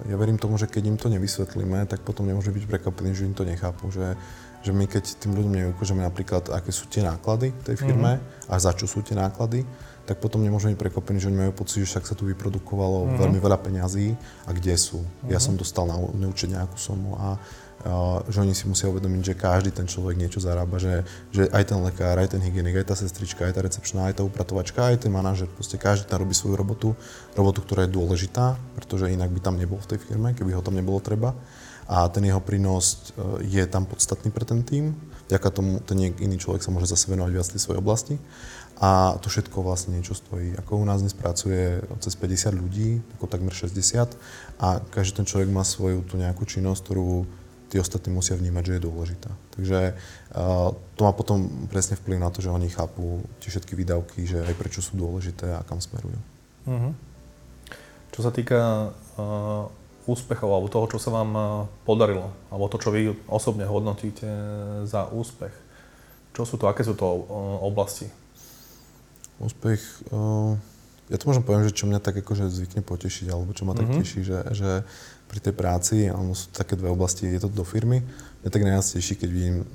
[0.09, 3.35] ja verím tomu, že keď im to nevysvetlíme, tak potom nemôže byť prekvapený, že im
[3.35, 3.89] to nechápu.
[3.89, 4.17] Že,
[4.63, 8.51] že my keď tým ľuďom neukážeme napríklad, aké sú tie náklady tej firme mm-hmm.
[8.51, 9.63] a za čo sú tie náklady,
[10.03, 13.19] tak potom nemôžeme byť prekvapení, že oni majú pocit, že však sa tu vyprodukovalo mm-hmm.
[13.23, 14.11] veľmi veľa peňazí
[14.47, 14.99] a kde sú.
[14.99, 15.31] Mm-hmm.
[15.31, 17.39] Ja som dostal na neúčet nejakú sumu a
[18.31, 21.03] že oni si musia uvedomiť, že každý ten človek niečo zarába, že,
[21.35, 24.23] že aj ten lekár, aj ten hygienik, aj tá sestrička, aj tá recepčná, aj tá
[24.23, 26.95] upratovačka, aj ten manažer, proste každý tam robí svoju robotu,
[27.35, 30.79] robotu, ktorá je dôležitá, pretože inak by tam nebol v tej firme, keby ho tam
[30.79, 31.35] nebolo treba.
[31.83, 34.95] A ten jeho prínos e, je tam podstatný pre ten tým,
[35.27, 38.15] vďaka tomu ten iný človek sa môže zase venovať viac tej svojej oblasti.
[38.81, 40.57] A to všetko vlastne niečo stojí.
[40.59, 44.17] Ako u nás dnes pracuje cez 50 ľudí, ako takmer 60
[44.59, 47.23] a každý ten človek má svoju tú nejakú činnosť, ktorú
[47.73, 49.33] tí ostatní musia vnímať, že je dôležitá.
[49.57, 54.29] Takže uh, to má potom presne vplyv na to, že oni chápu tie všetky výdavky,
[54.29, 56.21] že aj prečo sú dôležité a kam smerujú.
[56.69, 56.93] Uh-huh.
[58.13, 59.65] Čo sa týka uh,
[60.05, 61.45] úspechov alebo toho, čo sa vám uh,
[61.81, 64.29] podarilo, alebo to, čo vy osobne hodnotíte
[64.85, 65.57] za úspech,
[66.37, 68.05] čo sú to, aké sú to uh, oblasti?
[69.41, 70.53] Úspech, uh,
[71.09, 73.89] ja to možno poviem, že čo mňa tak akože zvykne potešiť, alebo čo ma tak
[73.89, 73.97] uh-huh.
[73.97, 74.85] teší, že, že
[75.33, 78.05] pri tej práci, áno, sú také dve oblasti, je to do firmy.
[78.45, 78.85] Mňa tak najviac
[79.17, 79.65] keď vidím,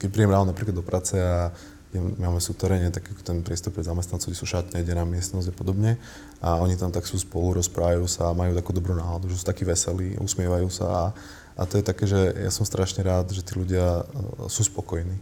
[0.00, 1.52] keď príjem ráno napríklad do práce a
[1.92, 6.00] máme sú teréne, tak ten priestor pre zamestnancov, sú šatne, kde nám miestnosť a podobne.
[6.40, 9.68] A oni tam tak sú spolu, rozprávajú sa majú takú dobrú náladu, že sú takí
[9.68, 11.04] veselí, usmievajú sa a,
[11.56, 14.04] A to je také, že ja som strašne rád, že tí ľudia
[14.52, 15.16] sú spokojní.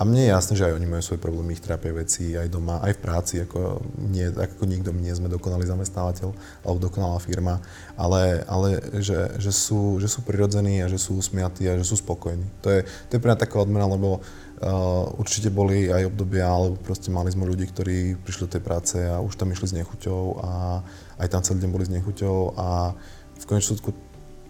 [0.00, 2.80] A mne je jasné, že aj oni majú svoje problémy, ich trápia veci aj doma,
[2.80, 6.32] aj v práci, ako, nie, ako nikto, my nie sme dokonalý zamestnávateľ
[6.64, 7.60] alebo dokonalá firma,
[8.00, 12.00] ale, ale že, že, sú, že sú prirodzení a že sú usmiatí a že sú
[12.00, 12.48] spokojní.
[12.64, 14.24] To je, to je pre mňa taká odmena, lebo
[14.60, 19.00] Uh, určite boli aj obdobia, alebo proste mali sme ľudí, ktorí prišli do tej práce
[19.00, 20.84] a už tam išli s nechuťou a
[21.16, 22.92] aj tam celý deň boli s nechuťou a
[23.40, 23.80] v konečnom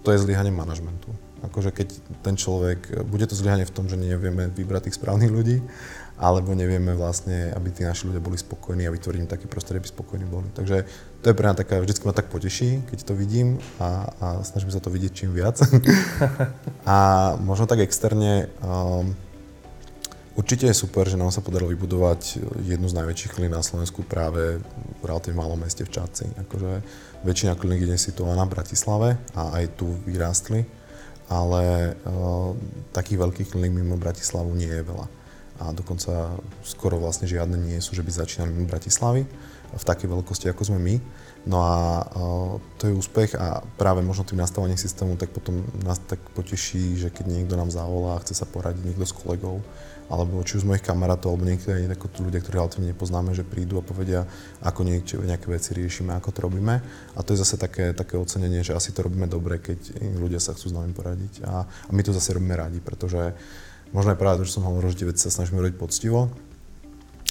[0.03, 1.15] to je zlyhanie manažmentu.
[1.41, 1.89] Akože keď
[2.21, 5.65] ten človek, bude to zlyhanie v tom, že nevieme vybrať tých správnych ľudí,
[6.21, 9.89] alebo nevieme vlastne, aby tí naši ľudia boli spokojní a vytvoriť im také prostredie, aby
[9.89, 10.53] spokojní boli.
[10.53, 10.85] Takže
[11.25, 14.69] to je pre mňa taká, vždycky ma tak poteší, keď to vidím a, a snažím
[14.69, 15.57] sa to vidieť čím viac.
[16.85, 16.97] a
[17.41, 19.17] možno tak externe, um,
[20.37, 22.37] určite je super, že nám sa podarilo vybudovať
[22.69, 24.61] jednu z najväčších kliník na Slovensku práve
[25.01, 26.37] v relatívne malom meste v Čaci.
[26.37, 26.85] Akože
[27.25, 30.80] väčšina kliník je situovaná v Bratislave a aj tu vyrástli
[31.31, 32.51] ale uh,
[32.91, 35.07] takých veľkých kliník mimo Bratislavu nie je veľa.
[35.63, 36.35] A dokonca
[36.67, 39.23] skoro vlastne žiadne nie sú, že by začínali mimo Bratislavy
[39.71, 40.95] v takej veľkosti, ako sme my.
[41.49, 42.05] No a
[42.77, 47.09] to je úspech a práve možno tým nastavením systému tak potom nás tak poteší, že
[47.09, 49.65] keď niekto nám zavolá a chce sa poradiť niekto s kolegou,
[50.13, 53.79] alebo či už z mojich kamarátov, alebo niektorí ako ľudia, ktorí relatívne nepoznáme, že prídu
[53.79, 54.27] a povedia,
[54.61, 56.83] ako niečo, nejaké veci riešime, ako to robíme.
[57.15, 60.53] A to je zase také, také ocenenie, že asi to robíme dobre, keď ľudia sa
[60.53, 61.47] chcú s nami poradiť.
[61.47, 63.33] A, a my to zase robíme radi, pretože
[63.95, 66.27] možno aj práve to, že som hovoril, že tie veci sa snažíme robiť poctivo,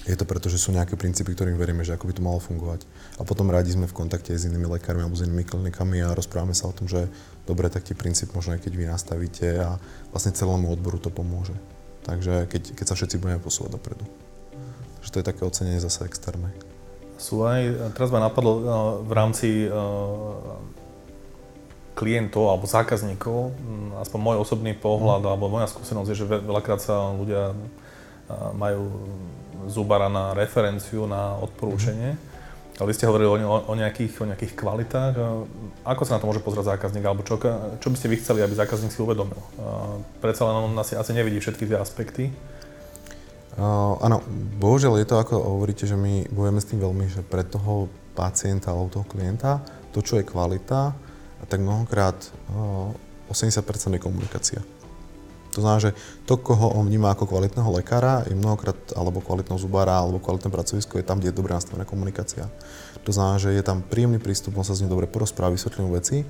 [0.07, 2.87] je to preto, že sú nejaké princípy, ktorým veríme, že ako by to malo fungovať.
[3.19, 6.55] A potom radi sme v kontakte s inými lekármi alebo s inými klinikami a rozprávame
[6.55, 7.11] sa o tom, že
[7.43, 9.75] dobre, tak tie princíp možno aj keď vy nastavíte a
[10.15, 11.57] vlastne celému odboru to pomôže.
[12.07, 14.07] Takže keď, keď sa všetci budeme posúvať dopredu.
[14.99, 16.51] Takže to je také ocenenie zase externé.
[17.19, 18.63] Sú aj, teraz ma napadlo eh,
[19.03, 19.71] v rámci eh,
[21.99, 25.29] klientov alebo zákazníkov, hm, aspoň môj osobný pohľad mm.
[25.35, 27.55] alebo moja skúsenosť je, že veľakrát sa ľudia eh,
[28.55, 28.87] majú
[29.67, 32.15] zubara na referenciu, na odporúčanie.
[32.15, 32.29] Mm.
[32.79, 35.13] Ale vy ste hovorili o, o, nejakých, o nejakých kvalitách.
[35.83, 37.35] Ako sa na to môže pozrieť zákazník, alebo čo,
[37.75, 39.35] čo by ste vy chceli, aby zákazník si uvedomil?
[40.23, 42.31] Predsa len on asi, asi nevidí všetky tie aspekty.
[43.59, 44.23] Uh, áno,
[44.63, 48.71] bohužiaľ je to ako hovoríte, že my bojujeme s tým veľmi, že pre toho pacienta
[48.71, 49.59] alebo toho klienta
[49.91, 50.95] to, čo je kvalita,
[51.51, 52.15] tak mnohokrát
[52.55, 52.95] uh,
[53.27, 53.59] 80%
[53.95, 54.63] je komunikácia.
[55.53, 55.91] To znamená, že
[56.29, 61.01] to, koho on vníma ako kvalitného lekára, je mnohokrát, alebo kvalitného zubára, alebo kvalitné pracovisko,
[61.01, 62.45] je tam, kde je dobre nastavená komunikácia.
[63.03, 66.21] To znamená, že je tam príjemný prístup, on sa s ním dobre porozpráva, vysvetlí veci,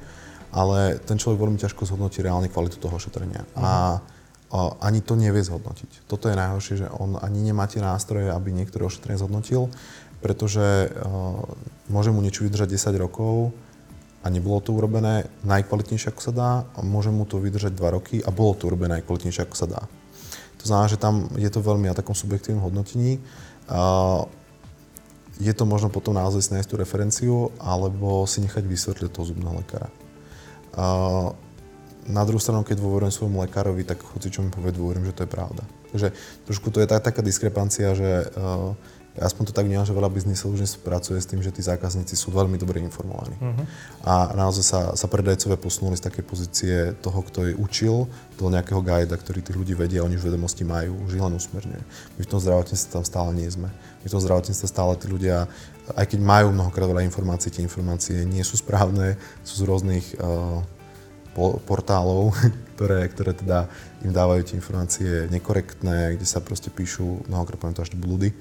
[0.55, 3.43] ale ten človek veľmi ťažko zhodnotí reálne kvalitu toho šetrenia.
[3.43, 3.61] Uh-huh.
[3.61, 3.73] A,
[4.49, 6.09] a ani to nevie zhodnotiť.
[6.09, 9.69] Toto je najhoršie, že on ani nemá tie nástroje, aby niektoré ošetrenie zhodnotil,
[10.19, 11.43] pretože uh,
[11.87, 13.55] môže mu niečo vydržať 10 rokov,
[14.19, 16.51] a nebolo to urobené najkvalitnejšie, ako sa dá,
[16.83, 19.81] môže mu to vydržať 2 roky a bolo to urobené najkvalitnejšie, ako sa dá.
[20.59, 23.23] To znamená, že tam je to veľmi na takom subjektívnom hodnotení.
[25.39, 29.55] Je to možno potom naozaj si nájsť tú referenciu, alebo si nechať vysvetliť toho zubného
[29.63, 29.87] lekára.
[32.09, 35.23] Na druhú stranu, keď dôverujem svojmu lekárovi, tak hoci čo mi povie, dôverujem, že to
[35.23, 35.63] je pravda.
[35.95, 36.07] Takže
[36.43, 38.27] trošku to je tak, taká diskrepancia, že
[39.19, 42.31] aspoň to tak vnímam, že veľa biznisov už pracuje s tým, že tí zákazníci sú
[42.31, 43.35] veľmi dobre informovaní.
[43.35, 43.65] Uh-huh.
[44.07, 48.07] A naozaj sa, sa predajcovia posunuli z takej pozície toho, kto je učil,
[48.39, 51.83] do nejakého guida, ktorý tých ľudí vedia, oni už vedomosti majú, už len usmerňuje.
[52.15, 53.67] My v tom zdravotníctve tam stále nie sme.
[53.99, 55.51] My v tom zdravotníctve stále tí ľudia,
[55.91, 60.63] aj keď majú mnohokrát veľa informácií, tie informácie nie sú správne, sú z rôznych uh,
[61.67, 62.31] portálov,
[62.79, 63.67] ktoré, ktoré teda
[64.07, 68.31] im dávajú tie informácie nekorektné, kde sa proste píšu, mnohokrát poviem to až blúdy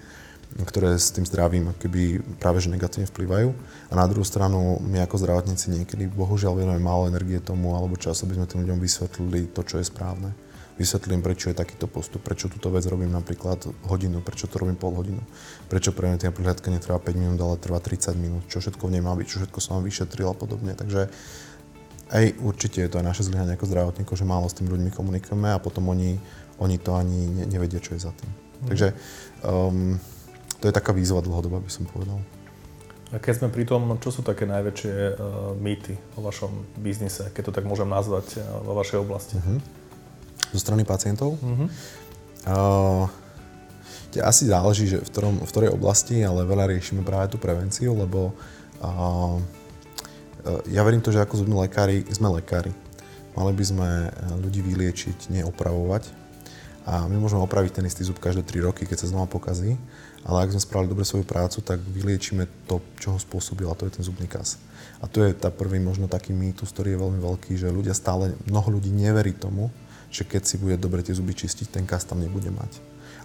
[0.56, 3.52] ktoré s tým zdravím keby práve že negatívne vplyvajú.
[3.88, 8.24] A na druhú stranu my ako zdravotníci niekedy bohužiaľ venujeme málo energie tomu alebo čas,
[8.24, 10.32] aby sme tým ľuďom vysvetlili to, čo je správne.
[10.78, 14.94] Vysvetlím, prečo je takýto postup, prečo túto vec robím napríklad hodinu, prečo to robím pol
[14.94, 15.18] hodinu,
[15.66, 19.02] prečo pre tá prihľadka netrvá 5 minút, ale trvá 30 minút, čo všetko v nej
[19.02, 20.78] má byť, čo všetko som vyšetril a podobne.
[20.78, 21.10] Takže
[22.14, 25.50] aj určite je to aj naše zlyhanie ako zdravotníkov, že málo s tými ľuďmi komunikujeme
[25.50, 26.14] a potom oni,
[26.62, 28.30] oni to ani nevedia, čo je za tým.
[28.30, 28.68] Mm.
[28.70, 28.86] Takže
[29.44, 29.98] um,
[30.58, 32.18] to je taká výzva dlhodobá, by som povedal.
[33.08, 37.42] A keď sme pri tom, čo sú také najväčšie uh, mýty o vašom biznise, keď
[37.48, 39.40] to tak môžem nazvať, uh, vo vašej oblasti?
[39.40, 39.56] Uh-huh.
[40.52, 41.40] Zo strany pacientov?
[41.40, 41.68] Uh-huh.
[42.44, 43.08] Uh,
[44.20, 48.36] asi záleží, že v, ktorom, v ktorej oblasti, ale veľa riešime práve tú prevenciu, lebo
[48.84, 49.40] uh,
[50.68, 52.72] ja verím to, že ako sme lekári, sme lekári.
[53.36, 53.88] Mali by sme
[54.42, 56.08] ľudí vyliečiť, neopravovať.
[56.88, 59.76] A my môžeme opraviť ten istý zub každé 3 roky, keď sa znova pokazí
[60.26, 63.86] ale ak sme spravili dobre svoju prácu, tak vyliečíme to, čo ho spôsobil a to
[63.86, 64.58] je ten zubný kas.
[64.98, 68.34] A to je tá prvý možno taký mýtus, ktorý je veľmi veľký, že ľudia stále,
[68.50, 69.70] mnoho ľudí neverí tomu,
[70.10, 72.72] že keď si bude dobre tie zuby čistiť, ten kas tam nebude mať.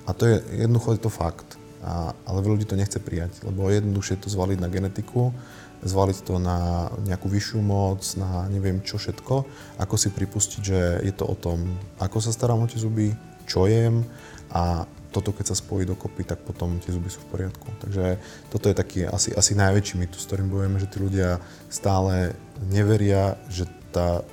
[0.05, 1.47] A to je, jednoducho je to fakt.
[1.83, 5.35] A, ale veľa ľudí to nechce prijať, lebo jednoduchšie to zvaliť na genetiku,
[5.83, 9.35] zvaliť to na nejakú vyššiu moc, na neviem čo všetko,
[9.83, 13.11] ako si pripustiť, že je to o tom, ako sa starám o tie zuby,
[13.43, 14.07] čo jem
[14.55, 17.69] a toto keď sa spojí dokopy, tak potom tie zuby sú v poriadku.
[17.85, 18.17] Takže
[18.49, 21.37] toto je taký asi, asi najväčší mýtus, s ktorým bojujeme, že tí ľudia
[21.69, 22.33] stále
[22.73, 24.25] neveria, že tá,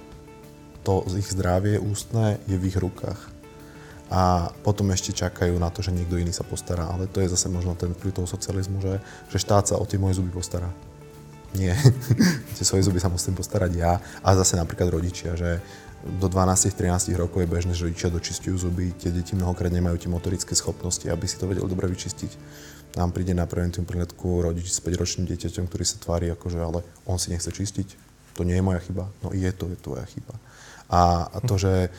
[0.80, 3.20] to ich zdravie ústne je v ich rukách.
[4.10, 6.90] A potom ešte čakajú na to, že niekto iný sa postará.
[6.90, 8.98] Ale to je zase možno ten vplyv toho socializmu, že,
[9.30, 10.66] že štát sa o tie moje zuby postará.
[11.54, 11.78] Nie.
[12.58, 14.02] tie svoje zuby sa musím postarať ja.
[14.26, 15.62] A zase napríklad rodičia, že
[16.00, 20.56] do 12-13 rokov je bežné, že rodičia dočistujú zuby, tie deti mnohokrát nemajú tie motorické
[20.56, 22.32] schopnosti, aby si to vedeli dobre vyčistiť.
[22.96, 27.20] Nám príde na preventívnu prehľadku rodič s 5-ročným dieťaťom, ktorý sa tvári akože, ale on
[27.20, 27.88] si nechce čistiť.
[28.34, 29.12] To nie je moja chyba.
[29.20, 30.34] No je to, je tvoja chyba.
[30.90, 31.92] A, to, že,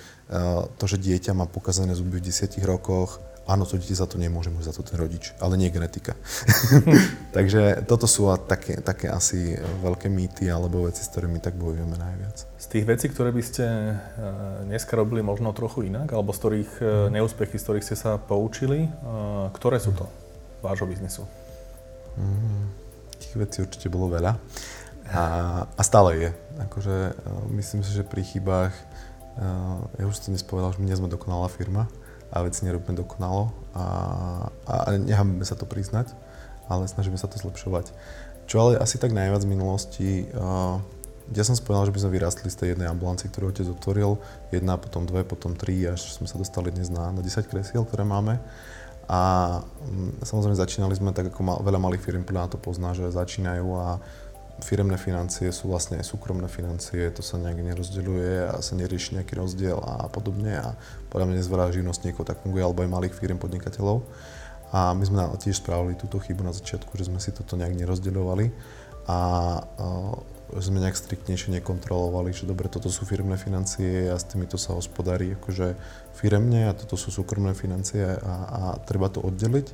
[0.76, 4.54] to, že dieťa má pokazané zuby v 10 rokoch, áno, to dieťa za to nemôže,
[4.54, 6.14] môže za to ten rodič, ale nie genetika.
[7.38, 12.38] Takže toto sú také, také asi veľké mýty alebo veci, s ktorými tak bojujeme najviac.
[12.62, 13.96] Z tých vecí, ktoré by ste e,
[14.70, 17.10] dneska robili možno trochu inak, alebo z ktorých mhm.
[17.18, 18.90] neúspechy, z ktorých ste sa poučili, e,
[19.58, 20.06] ktoré sú to
[20.62, 21.26] vášho biznisu?
[22.12, 22.70] Mm,
[23.18, 24.38] tých vecí určite bolo veľa.
[25.12, 25.24] A,
[25.66, 26.30] a stále je.
[26.70, 27.18] Akože,
[27.58, 28.72] myslím si, že pri chybách,
[29.98, 31.90] ja už som dnes povedal, že my nie sme dokonalá firma,
[32.32, 33.86] a veci nerobíme dokonalo a,
[34.68, 36.16] a necháme sa to priznať,
[36.72, 37.92] ale snažíme sa to zlepšovať.
[38.48, 40.80] Čo ale asi tak najviac v minulosti, uh,
[41.32, 44.20] ja som spomínal, že by sme vyrástli z tej jednej ambulancie, ktorú otec otvoril,
[44.52, 48.04] jedna, potom dve, potom tri, až sme sa dostali dnes na, na 10 kresiel, ktoré
[48.04, 48.40] máme.
[49.12, 49.22] A
[49.84, 53.68] um, samozrejme začínali sme tak, ako mal, veľa malých firm podľa to pozná, že začínajú
[53.76, 54.00] a
[54.62, 59.34] firemné financie sú vlastne aj súkromné financie, to sa nejak nerozdeľuje a sa nerieši nejaký
[59.36, 60.78] rozdiel a podobne a
[61.10, 64.06] podľa mňa dnes veľa živnostníkov tak funguje, alebo aj malých firm podnikateľov.
[64.72, 68.46] A my sme tiež spravili túto chybu na začiatku, že sme si toto nejak nerozdeľovali
[69.12, 69.20] a, a
[70.60, 75.36] sme nejak striktnejšie nekontrolovali, že dobre, toto sú firmné financie a s týmito sa hospodári
[75.40, 75.80] akože
[76.16, 79.68] firemne a toto sú súkromné financie a, a treba to oddeliť.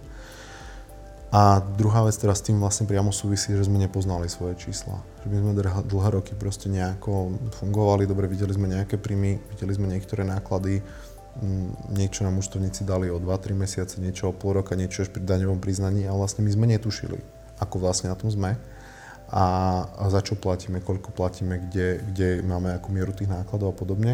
[1.27, 5.03] A druhá vec, ktorá s tým vlastne priamo súvisí, že sme nepoznali svoje čísla.
[5.23, 9.91] Že my sme dlhé roky proste nejako fungovali, dobre, videli sme nejaké príjmy, videli sme
[9.91, 10.79] niektoré náklady,
[11.43, 15.27] mm, niečo nám účtovníci dali o 2-3 mesiace, niečo o pol roka, niečo až pri
[15.27, 17.19] daňovom priznaní a vlastne my sme netušili,
[17.59, 18.55] ako vlastne na tom sme
[19.27, 19.43] a
[20.07, 24.13] za čo platíme, koľko platíme, kde, kde máme akú mieru tých nákladov a podobne.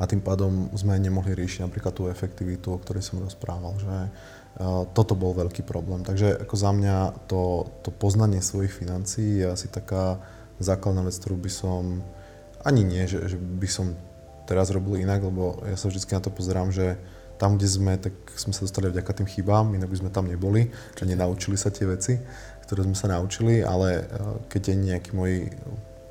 [0.00, 3.96] A tým pádom sme nemohli riešiť napríklad tú efektivitu, o ktorej som rozprával, že
[4.92, 6.04] toto bol veľký problém.
[6.04, 6.96] Takže ako za mňa
[7.30, 10.20] to, to poznanie svojich financií je asi taká
[10.60, 12.04] základná vec, ktorú by som,
[12.60, 13.96] ani nie, že, že by som
[14.44, 17.00] teraz robil inak, lebo ja sa vždy na to pozerám, že
[17.40, 20.68] tam, kde sme, tak sme sa dostali vďaka tým chybám, inak by sme tam neboli,
[20.92, 22.20] že nenaučili sa tie veci,
[22.68, 24.04] ktoré sme sa naučili, ale
[24.52, 25.48] keď aj nejakí moji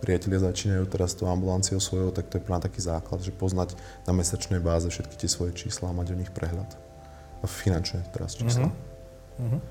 [0.01, 3.77] priatelia začínajú teraz tú ambulanciou svojou, tak to je pre taký základ, že poznať
[4.09, 6.88] na mesačnej báze všetky tie svoje čísla a mať o nich prehľad
[7.47, 8.67] finančne teraz čísla.
[8.67, 9.55] Uh-huh.
[9.55, 9.61] Uh-huh.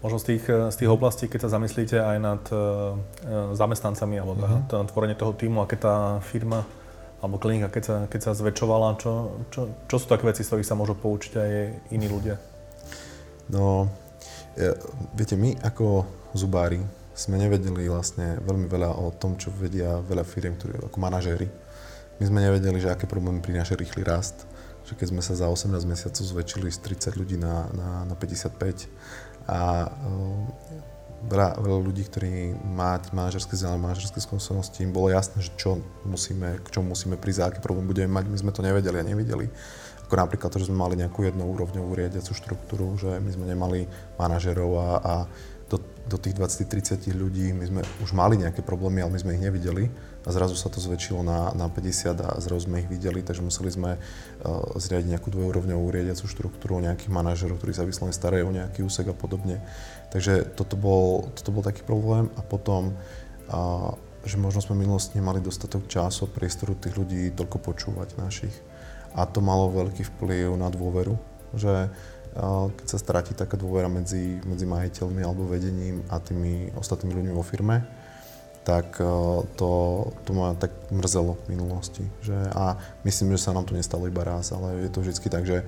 [0.00, 2.96] Možno z tých, z tých oblastí, keď sa zamyslíte aj nad uh,
[3.52, 4.64] zamestnancami alebo uh-huh.
[4.64, 6.64] na tvorenie toho týmu a keď tá firma
[7.20, 10.68] alebo klinika, keď sa, keď sa zväčšovala, čo, čo, čo sú také veci, z ktorých
[10.72, 11.50] sa môžu poučiť aj
[11.92, 12.40] iní ľudia?
[13.52, 13.92] No,
[14.56, 14.72] ja,
[15.12, 16.80] viete, my ako zubári
[17.12, 21.44] sme nevedeli vlastne veľmi veľa o tom, čo vedia veľa firiem, ktorí ako manažéri.
[22.16, 24.48] My sme nevedeli, že aké problémy prináša rýchly rast,
[24.90, 28.90] že keď sme sa za 18 mesiacov zväčšili z 30 ľudí na, na, na 55
[29.46, 30.90] a uh,
[31.30, 36.58] veľa, veľa ľudí, ktorí mať manažerské vzdelanie, manažerské skúsenosti, im bolo jasné, že čo musíme,
[36.64, 39.46] k čomu musíme prísť, aký problém budeme mať, my sme to nevedeli a nevideli.
[40.10, 43.86] Ako napríklad to, že sme mali nejakú jednoúrovňovú riadiacu štruktúru, že my sme nemali
[44.18, 45.14] manažerov a, a
[46.08, 49.90] do, tých 20-30 ľudí my sme už mali nejaké problémy, ale my sme ich nevideli
[50.24, 53.72] a zrazu sa to zväčšilo na, na 50 a zrazu sme ich videli, takže museli
[53.72, 54.00] sme uh,
[54.76, 59.16] zriadiť nejakú dvojúrovňovú riadiacu štruktúru, nejakých manažerov, ktorí sa vyslovene starajú o nejaký úsek a
[59.16, 59.64] podobne.
[60.12, 62.92] Takže toto bol, toto bol taký problém a potom,
[63.48, 63.96] uh,
[64.28, 68.52] že možno sme v minulosti nemali dostatok času a priestoru tých ľudí toľko počúvať našich.
[69.16, 71.18] A to malo veľký vplyv na dôveru,
[71.56, 71.90] že
[72.34, 77.42] keď sa stratí taká dôvera medzi, medzi majiteľmi alebo vedením a tými ostatnými ľuďmi vo
[77.42, 77.82] firme,
[78.62, 79.00] tak
[79.56, 79.70] to,
[80.22, 82.04] to ma tak mrzelo v minulosti.
[82.22, 85.44] Že, a myslím, že sa nám to nestalo iba raz, ale je to vždy tak,
[85.48, 85.64] že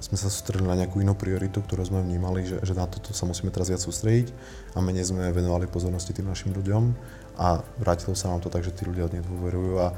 [0.00, 3.28] sme sa sústredili na nejakú inú prioritu, ktorú sme vnímali, že, že na toto sa
[3.28, 4.32] musíme teraz viac sústrediť
[4.72, 6.96] a menej sme venovali pozornosti tým našim ľuďom
[7.36, 9.92] a vrátilo sa nám to tak, že tí ľudia nedôverujú a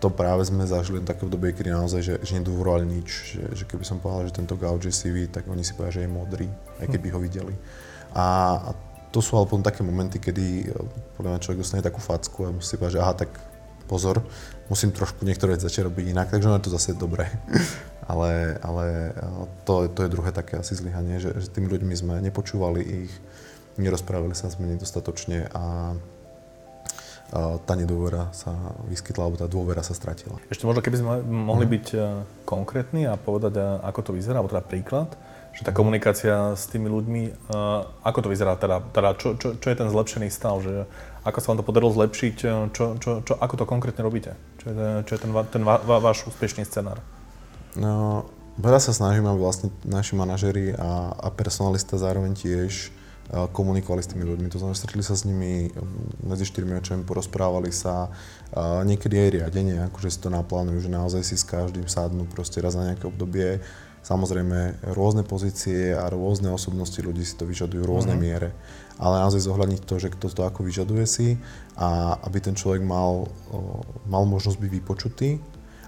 [0.00, 3.64] to práve sme zažili také v dobe, kedy naozaj, že, že nedôverovali nič, že, že
[3.68, 6.48] keby som povedal, že tento gauč je sivý, tak oni si povedia, že je modrý,
[6.80, 7.54] aj keby ho videli.
[8.16, 8.24] A,
[8.64, 8.70] a
[9.12, 10.72] to sú ale potom také momenty, kedy
[11.20, 13.30] podľa mňa človek dostane takú facku a musí povedať, že aha, tak
[13.84, 14.24] pozor,
[14.72, 17.28] musím trošku niektoré veci začať robiť inak, takže ono je to zase dobré.
[18.10, 19.14] ale, ale
[19.68, 23.12] to, to je druhé také asi zlyhanie, že, že tými ľuďmi sme nepočúvali ich,
[23.76, 25.94] nerozprávali sa sme nedostatočne a
[27.38, 30.42] tá nedôvera sa vyskytla, alebo tá dôvera sa stratila.
[30.50, 31.72] Ešte možno, keby sme mohli mhm.
[31.78, 31.98] byť e,
[32.42, 35.14] konkrétni a povedať, e, ako to vyzerá, alebo teda príklad,
[35.54, 37.32] že tá komunikácia s tými ľuďmi, e,
[38.02, 40.90] ako to vyzerá, teda, teda čo, čo, čo je ten zlepšený stav, že
[41.22, 42.34] ako sa vám to podarilo zlepšiť,
[42.74, 46.02] čo, čo, čo, ako to konkrétne robíte, čo je, čo je ten, ten va, va,
[46.02, 46.98] váš úspešný scenár?
[47.78, 48.26] No,
[48.58, 52.90] veľa sa snažím, aby vlastne naši manažeri a, a personalista zároveň tiež
[53.30, 54.50] komunikovali s tými ľuďmi.
[54.50, 55.70] To znamená, stretli sa s nimi
[56.26, 58.10] medzi štyrmi očami, porozprávali sa.
[58.82, 62.74] Niekedy aj riadenie, akože si to naplánujú, že naozaj si s každým sadnú proste raz
[62.74, 63.62] na nejaké obdobie.
[64.00, 68.32] Samozrejme, rôzne pozície a rôzne osobnosti ľudí si to vyžadujú v rôznej mm-hmm.
[68.32, 68.50] miere.
[68.96, 71.28] Ale naozaj zohľadniť to, že kto to ako vyžaduje si
[71.76, 73.28] a aby ten človek mal,
[74.08, 75.30] mal možnosť byť vypočutý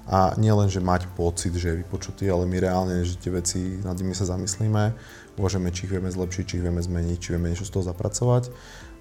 [0.06, 3.94] a nielen, že mať pocit, že je vypočutý, ale my reálne, že tie veci, nad
[3.94, 4.94] nimi sa zamyslíme,
[5.38, 8.50] uvažujeme, či ich vieme zlepšiť, či ich vieme zmeniť, či vieme niečo z toho zapracovať.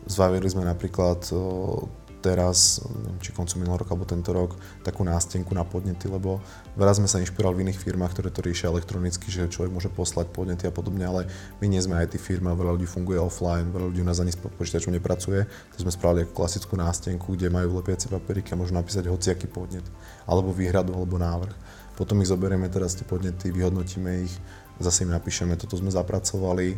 [0.06, 1.26] Zvaviedli sme napríklad
[2.22, 4.54] teraz, neviem, či koncom minulého roka alebo tento rok,
[4.86, 6.38] takú nástenku na podnety, lebo
[6.78, 10.30] veľa sme sa inšpirovali v iných firmách, ktoré to riešia elektronicky, že človek môže poslať
[10.30, 11.26] podnety a podobne, ale
[11.58, 14.38] my nie sme IT firma, veľa ľudí funguje offline, veľa ľudí u nás ani s
[14.38, 19.10] počítačom nepracuje, tak sme spravili ako klasickú nástenku, kde majú lepiace papieriky a môžu napísať
[19.10, 19.84] hociaký podnet,
[20.30, 21.82] alebo výhradu, alebo návrh.
[21.98, 24.34] Potom ich zoberieme teraz tie podnety, vyhodnotíme ich,
[24.80, 26.78] zase im napíšeme, toto sme zapracovali,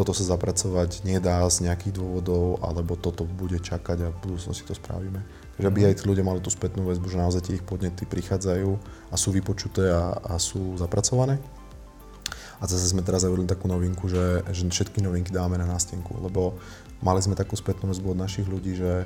[0.00, 4.72] toto sa zapracovať nedá z nejakých dôvodov, alebo toto bude čakať a v budúcnosti to
[4.72, 5.20] spravíme.
[5.60, 8.70] Takže aby aj tí ľudia mali tú spätnú väzbu, že naozaj tie ich podnety prichádzajú
[9.12, 11.36] a sú vypočuté a, a sú zapracované.
[12.60, 16.56] A zase sme teraz zavedli takú novinku, že, že všetky novinky dáme na nástenku, lebo
[17.04, 19.04] mali sme takú spätnú väzbu od našich ľudí, že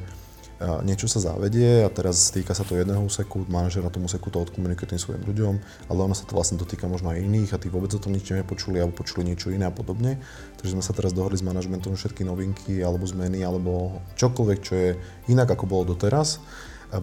[0.87, 4.39] niečo sa zavedie a teraz týka sa to jedného úseku, manažer na tom úseku to
[4.39, 5.55] odkomunikuje tým svojim ľuďom,
[5.91, 8.31] ale ono sa to vlastne dotýka možno aj iných a tí vôbec o tom nič
[8.31, 10.23] nepočuli alebo počuli niečo iné a podobne.
[10.63, 14.89] Takže sme sa teraz dohodli s manažmentom všetky novinky alebo zmeny alebo čokoľvek, čo je
[15.29, 16.39] inak ako bolo doteraz,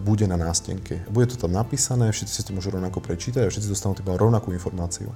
[0.00, 1.04] bude na nástenke.
[1.12, 4.48] Bude to tam napísané, všetci si to môžu rovnako prečítať a všetci dostanú tým rovnakú
[4.48, 5.12] informáciu.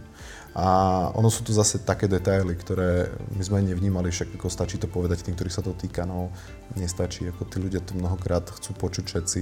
[0.57, 0.69] A
[1.13, 5.21] ono sú tu zase také detaily, ktoré my sme nevnímali, však ako stačí to povedať
[5.29, 6.33] tým, ktorých sa to týka, no
[6.81, 9.41] nestačí, ako tí ľudia to mnohokrát chcú počuť všetci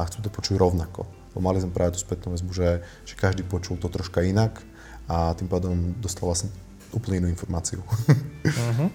[0.00, 1.04] a chcú to počuť rovnako.
[1.36, 4.64] Bo mali sme práve tú spätnú väzbu, že, že každý počul to troška inak
[5.04, 6.48] a tým pádom dostal vlastne
[6.96, 7.84] úplne inú informáciu.
[8.48, 8.88] Uh-huh.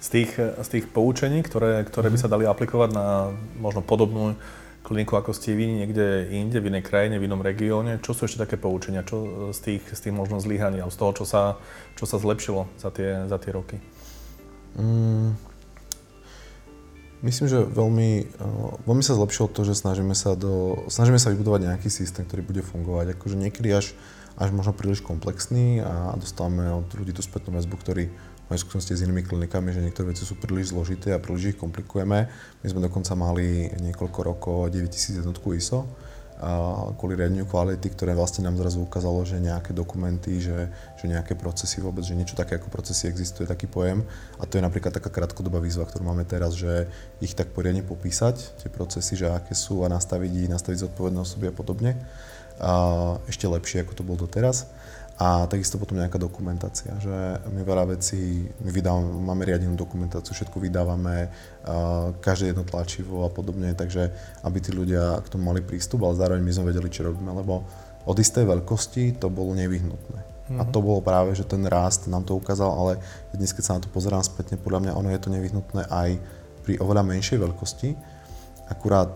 [0.00, 3.28] Z, tých, z tých poučení, ktoré, ktoré by sa dali aplikovať na
[3.60, 4.40] možno podobnú
[4.84, 7.96] kliniku, ako ste vy niekde inde, v inej krajine, v inom regióne.
[8.04, 9.00] Čo sú ešte také poučenia?
[9.00, 11.56] Čo z tých, z tých možno zlyhaní, z toho, čo sa,
[11.96, 13.80] čo sa zlepšilo za tie, za tie roky?
[14.76, 15.40] Mm,
[17.24, 21.72] myslím, že veľmi, uh, veľmi sa zlepšilo to, že snažíme sa, do, snažíme sa vybudovať
[21.72, 23.16] nejaký systém, ktorý bude fungovať.
[23.16, 23.96] Akože niekedy až,
[24.36, 28.04] až možno príliš komplexný a dostávame od ľudí tú spätnú väzbu, ktorí
[28.48, 32.28] majú skúsenosti s inými klinikami, že niektoré veci sú príliš zložité a príliš ich komplikujeme.
[32.60, 35.88] My sme dokonca mali niekoľko rokov 9000 jednotku ISO,
[36.98, 40.66] kvôli riadeniu kvality, ktoré vlastne nám zrazu ukázalo, že nejaké dokumenty, že,
[40.98, 44.02] že nejaké procesy vôbec, že niečo také ako procesy existuje, taký pojem.
[44.36, 46.90] A to je napríklad taká krátkodobá výzva, ktorú máme teraz, že
[47.22, 51.48] ich tak poriadne popísať, tie procesy, že aké sú a nastaviť ich, nastaviť zodpovedné osoby
[51.48, 51.96] a podobne.
[52.58, 52.72] A
[53.30, 54.66] ešte lepšie, ako to bolo doteraz.
[55.14, 60.58] A takisto potom nejaká dokumentácia, že my veľa vecí, my vydávame, máme riadenú dokumentáciu, všetko
[60.58, 61.30] vydávame,
[62.18, 64.10] každé jedno tlačivo a podobne, takže
[64.42, 67.62] aby tí ľudia k tomu mali prístup, ale zároveň my sme vedeli, čo robíme, lebo
[68.10, 70.18] od istej veľkosti to bolo nevyhnutné.
[70.18, 70.58] Mm-hmm.
[70.58, 70.72] A mhm.
[70.74, 72.92] to bolo práve, že ten rast nám to ukázal, ale
[73.30, 76.10] dnes, keď sa na to pozerám spätne, podľa mňa ono je to nevyhnutné aj
[76.66, 77.94] pri oveľa menšej veľkosti.
[78.66, 79.14] Akurát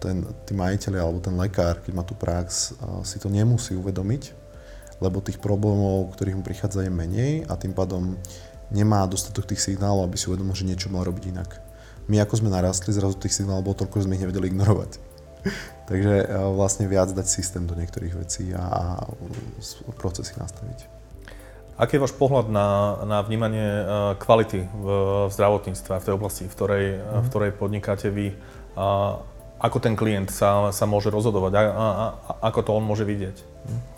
[0.00, 2.72] ten, tí majiteľi alebo ten lekár, keď má tú prax,
[3.04, 4.39] si to nemusí uvedomiť,
[5.00, 8.20] lebo tých problémov, ktorých mu prichádza je menej a tým pádom
[8.70, 11.50] nemá dostatok tých signálov, aby si uvedomil, že niečo mal robiť inak.
[12.06, 14.98] My ako sme narastli, zrazu tých signálov bolo toľko, že sme ich nevedeli ignorovať.
[15.90, 18.98] Takže e, vlastne viac dať systém do niektorých vecí a
[19.98, 21.00] procesy nastaviť.
[21.80, 23.84] Aký je váš pohľad na, na vnímanie e,
[24.20, 24.86] kvality v,
[25.26, 27.00] v zdravotníctve, v tej oblasti, v ktorej, mm.
[27.00, 27.28] v mhm.
[27.32, 28.36] ktorej podnikáte vy?
[28.76, 29.16] A
[29.60, 31.52] ako ten klient sa, sa môže rozhodovať?
[31.56, 31.84] A, a,
[32.16, 33.36] a ako to on môže vidieť?
[33.40, 33.89] Mm.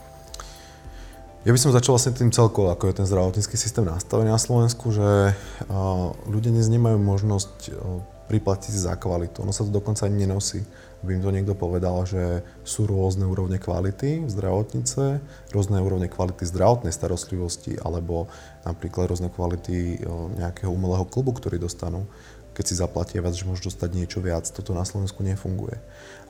[1.43, 4.95] Ja by som začal vlastne tým celkovo, ako je ten zdravotnícky systém nastavený na Slovensku,
[4.95, 5.35] že
[6.31, 7.75] ľudia dnes nemajú možnosť
[8.31, 9.43] priplatiť za kvalitu.
[9.43, 10.63] Ono sa to dokonca ani nenosí.
[11.03, 15.19] By im to niekto povedal, že sú rôzne úrovne kvality v zdravotnice,
[15.51, 18.31] rôzne úrovne kvality zdravotnej starostlivosti, alebo
[18.63, 19.99] napríklad rôzne kvality
[20.39, 22.07] nejakého umelého klubu, ktorý dostanú
[22.53, 24.45] keď si zaplatia viac, že môžu dostať niečo viac.
[24.45, 25.81] Toto na Slovensku nefunguje.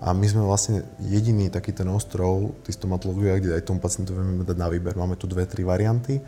[0.03, 4.43] A my sme vlastne jediný taký ten ostrov, tí stomatológovia, kde aj tomu pacientovi vieme
[4.43, 4.99] dať na výber.
[4.99, 6.19] Máme tu dve, tri varianty.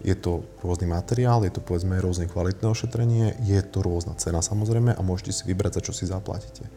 [0.00, 4.92] Je to rôzny materiál, je to povedzme rôzne kvalitné ošetrenie, je to rôzna cena samozrejme
[4.92, 6.68] a môžete si vybrať, za čo si zaplatíte.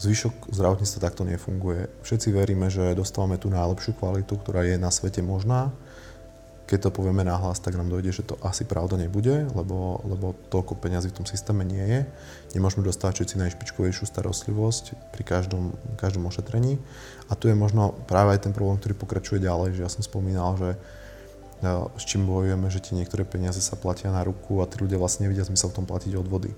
[0.00, 1.90] Zvyšok zdravotníctva takto nefunguje.
[2.06, 5.74] Všetci veríme, že dostávame tú najlepšiu kvalitu, ktorá je na svete možná
[6.70, 10.78] keď to povieme nahlas, tak nám dojde, že to asi pravda nebude, lebo, lebo toľko
[10.78, 12.00] peňazí v tom systéme nie je.
[12.54, 16.78] Nemôžeme dostať všetci najšpičkovejšiu starostlivosť pri každom, každom ošetrení.
[17.26, 20.54] A tu je možno práve aj ten problém, ktorý pokračuje ďalej, že ja som spomínal,
[20.54, 20.78] že
[21.58, 25.02] no, s čím bojujeme, že tie niektoré peniaze sa platia na ruku a tí ľudia
[25.02, 26.54] vlastne nevidia zmysel v tom platiť odvody.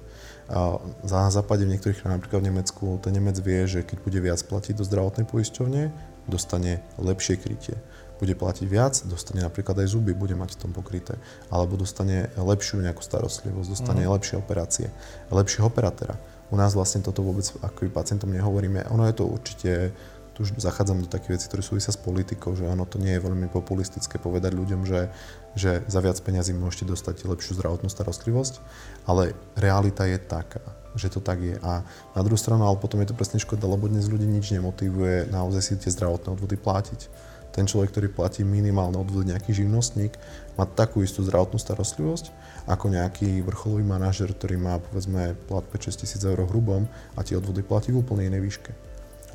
[0.52, 0.76] A
[1.08, 4.76] na západe v niektorých napríklad v Nemecku, ten Nemec vie, že keď bude viac platiť
[4.76, 5.88] do zdravotnej poisťovne,
[6.28, 7.80] dostane lepšie krytie
[8.23, 11.18] bude platiť viac, dostane napríklad aj zuby, bude mať v tom pokryté,
[11.51, 14.14] alebo dostane lepšiu nejakú starostlivosť, dostane mm.
[14.14, 14.95] lepšie operácie,
[15.35, 16.14] lepšieho operatéra.
[16.55, 18.87] U nás vlastne toto vôbec ako pacientom nehovoríme.
[18.95, 19.91] Ono je to určite,
[20.39, 23.25] tu už zachádzam do také veci, ktoré súvisia s politikou, že ono to nie je
[23.27, 25.11] veľmi populistické povedať ľuďom, že,
[25.59, 28.62] že za viac peňazí môžete dostať lepšiu zdravotnú starostlivosť,
[29.11, 30.62] ale realita je taká,
[30.95, 31.59] že to tak je.
[31.59, 31.83] A
[32.14, 35.62] na druhú stranu, ale potom je to presne škoda, lebo dnes ľudí nič nemotivuje naozaj
[35.66, 40.16] si tie zdravotné odvody platiť ten človek, ktorý platí minimálne odvod nejaký živnostník,
[40.57, 42.32] má takú istú zdravotnú starostlivosť,
[42.64, 47.61] ako nejaký vrcholový manažer, ktorý má povedzme plat 5-6 tisíc eur hrubom a tie odvody
[47.61, 48.72] platí v úplne inej výške.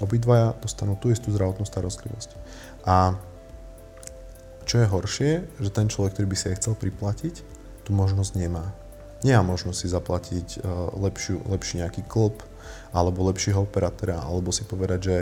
[0.01, 2.29] Obidvaja dostanú tú istú zdravotnú starostlivosť.
[2.85, 3.17] A
[4.67, 5.31] čo je horšie,
[5.63, 7.35] že ten človek, ktorý by si aj chcel priplatiť,
[7.87, 8.75] tú možnosť nemá.
[9.23, 12.43] Nemá možnosť si zaplatiť uh, lepšiu, lepší nejaký klub,
[12.91, 15.17] alebo lepšieho operatéra, alebo si povedať, že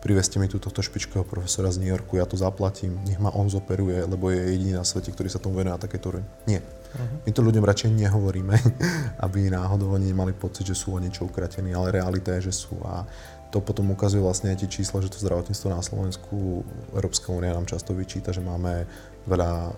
[0.00, 3.52] priveste mi tu tohto špičkového profesora z New Yorku, ja to zaplatím, nech ma on
[3.52, 6.26] zoperuje, lebo je jediný na svete, ktorý sa tomu venuje na úrovni.
[6.48, 6.64] Nie.
[6.64, 7.22] Uh-huh.
[7.28, 8.56] My to ľuďom radšej nehovoríme,
[9.24, 12.80] aby náhodou oni nemali pocit, že sú o niečo ukratení, ale realita je, že sú.
[12.82, 13.04] A
[13.50, 17.66] to potom ukazuje vlastne aj tie čísla, že to zdravotníctvo na Slovensku, Európska únia nám
[17.66, 18.86] často vyčíta, že máme
[19.26, 19.74] veľa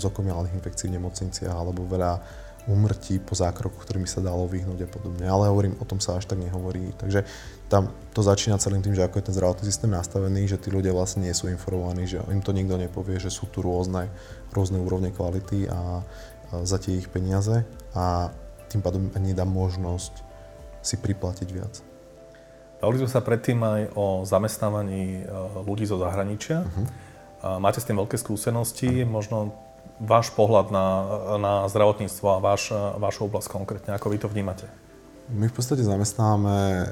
[0.00, 2.18] zokomiálnych infekcií v nemocniciach alebo veľa
[2.70, 5.26] umrtí po zákroku, ktorými sa dalo vyhnúť a podobne.
[5.26, 6.94] Ale hovorím, o tom sa až tak nehovorí.
[6.94, 7.26] Takže
[7.66, 10.94] tam to začína celým tým, že ako je ten zdravotný systém nastavený, že tí ľudia
[10.94, 14.12] vlastne nie sú informovaní, že im to nikto nepovie, že sú tu rôzne,
[14.54, 18.30] rôzne úrovne kvality a, a za tie ich peniaze a
[18.70, 20.14] tým pádom ani možnosť
[20.84, 21.82] si priplatiť viac.
[22.82, 26.66] Bavili sme sa predtým aj o zamestnávaní e, ľudí zo zahraničia.
[26.66, 26.86] Uh-huh.
[27.62, 29.54] Máte s tým veľké skúsenosti, možno
[30.02, 30.86] váš pohľad na,
[31.38, 34.66] na zdravotníctvo a váš, vašu oblasť konkrétne, ako vy to vnímate?
[35.30, 36.90] My v podstate zamestnáme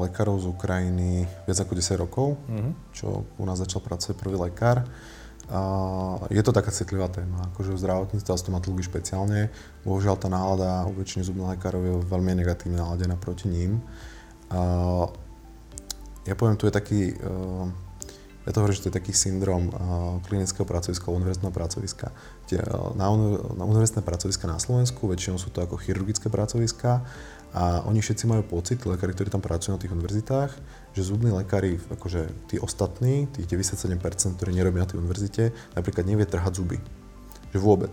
[0.00, 2.72] lekárov z Ukrajiny viac ako 10 rokov, mm-hmm.
[2.96, 4.88] čo u nás začal pracovať prvý lekár.
[6.32, 9.52] Je to taká citlivá téma, akože v zdravotníctve a stomatológii špeciálne.
[9.86, 13.78] Bohužiaľ tá nálada u väčšiny zubných lekárov je veľmi negatívne naladená proti ním.
[16.26, 17.70] Ja poviem, tu je taký uh,
[18.46, 22.14] ja to hovorím, že to je taký syndrom uh, klinického pracoviska, univerzitného pracoviska.
[22.54, 23.10] Uh, na,
[23.58, 27.02] na univerzitné pracoviska na Slovensku, väčšinou sú to ako chirurgické pracoviska
[27.56, 30.50] a oni všetci majú pocit, lekári, ktorí tam pracujú na tých univerzitách,
[30.94, 33.98] že zubní lekári, akože tí ostatní, tých 97%,
[34.38, 36.78] ktorí nerobia na tej univerzite, napríklad nevie trhať zuby.
[37.50, 37.92] Že vôbec.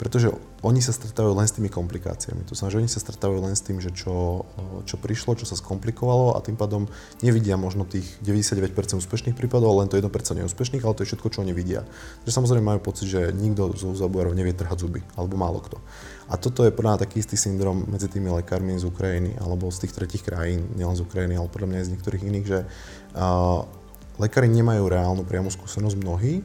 [0.00, 0.32] Pretože
[0.64, 2.48] oni sa stretávajú len s tými komplikáciami.
[2.48, 4.48] To znamená, že oni sa stretávajú len s tým, že čo,
[4.88, 6.88] čo prišlo, čo sa skomplikovalo a tým pádom
[7.20, 10.08] nevidia možno tých 99% úspešných prípadov, len to 1%
[10.40, 11.84] neúspešných, ale to je všetko, čo oni vidia.
[12.24, 15.76] Takže samozrejme majú pocit, že nikto zo zubárov nevie trhať zuby, alebo málo kto.
[16.32, 19.92] A toto je podľa taký istý syndrom medzi tými lekármi z Ukrajiny alebo z tých
[19.92, 23.68] tretich krajín, nielen z Ukrajiny, ale podľa mňa aj z niektorých iných, že uh,
[24.16, 26.40] lekári nemajú reálnu priamu skúsenosť mnohí,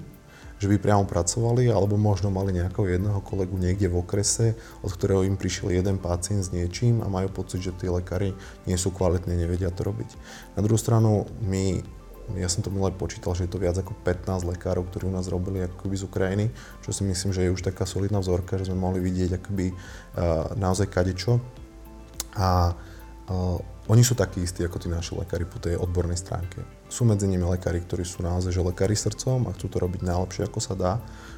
[0.65, 5.21] že by priamo pracovali, alebo možno mali nejakého jedného kolegu niekde v okrese, od ktorého
[5.21, 8.33] im prišiel jeden pacient s niečím a majú pocit, že tí lekári
[8.65, 10.09] nie sú kvalitní, nevedia to robiť.
[10.57, 11.85] Na druhú stranu, my,
[12.33, 15.29] ja som to minule počítal, že je to viac ako 15 lekárov, ktorí u nás
[15.29, 16.45] robili akoby z Ukrajiny,
[16.81, 20.57] čo si myslím, že je už taká solidná vzorka, že sme mohli vidieť akoby uh,
[20.57, 21.37] naozaj kadečo.
[22.41, 26.65] A uh, oni sú takí istí ako tí naši lekári po tej odbornej stránke.
[26.89, 30.49] Sú medzi nimi lekári, ktorí sú naozaj že lekári srdcom a chcú to robiť najlepšie
[30.49, 30.93] ako sa dá.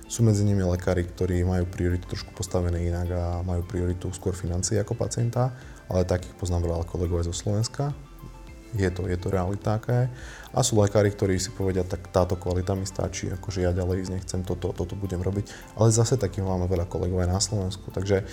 [0.07, 4.79] Sú medzi nimi lekári, ktorí majú prioritu trošku postavené inak a majú prioritu skôr financie
[4.79, 5.51] ako pacienta,
[5.91, 7.91] ale takých poznám veľa kolegov aj zo Slovenska.
[8.75, 10.07] je to, je to realita aká je.
[10.55, 14.11] A sú lekári, ktorí si povedia, tak táto kvalita mi stačí, akože ja ďalej ísť
[14.11, 15.75] nechcem, toto, toto budem robiť.
[15.75, 18.23] Ale zase takých máme veľa kolegov aj na Slovensku, takže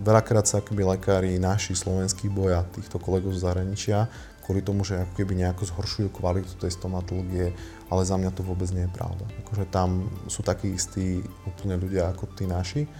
[0.00, 4.08] veľakrát sa akoby lekári naši slovenskí boja týchto kolegov z zahraničia
[4.42, 7.54] kvôli tomu, že ako keby nejako zhoršujú kvalitu tej stomatológie,
[7.86, 9.24] ale za mňa to vôbec nie je pravda.
[9.46, 12.90] Akože tam sú takí istí úplne ľudia ako tí naši.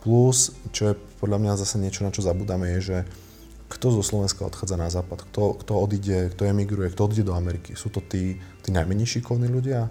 [0.00, 2.98] Plus, čo je podľa mňa zase niečo, na čo zabudáme, je, že
[3.70, 7.76] kto zo Slovenska odchádza na západ, kto, kto odíde, kto emigruje, kto odíde do Ameriky.
[7.76, 9.86] Sú to tí, tí najmenej šikovní ľudia?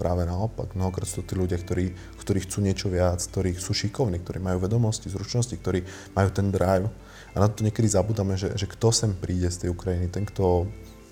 [0.00, 0.72] Práve naopak.
[0.72, 4.64] Mnohokrát sú to tí ľudia, ktorí, ktorí chcú niečo viac, ktorí sú šikovní, ktorí majú
[4.64, 5.84] vedomosti, zručnosti, ktorí
[6.16, 6.88] majú ten drive
[7.34, 10.66] a na to niekedy zabudáme, že, že kto sem príde z tej Ukrajiny, ten, kto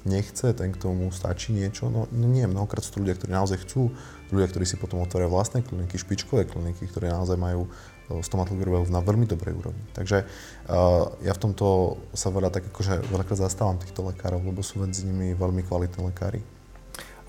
[0.08, 3.60] nechce, ten, kto mu stačí niečo, no, no nie, mnohokrát sú to ľudia, ktorí naozaj
[3.68, 3.92] chcú,
[4.32, 9.04] ľudia, ktorí si potom otvárajú vlastné kliniky, špičkové kliniky, ktoré naozaj majú e, stomatológiu na
[9.04, 9.84] veľmi dobrej úrovni.
[9.92, 14.80] Takže uh, ja v tomto sa veľa tak akože veľakrát zastávam týchto lekárov, lebo sú
[14.80, 16.40] medzi nimi veľmi kvalitní lekári.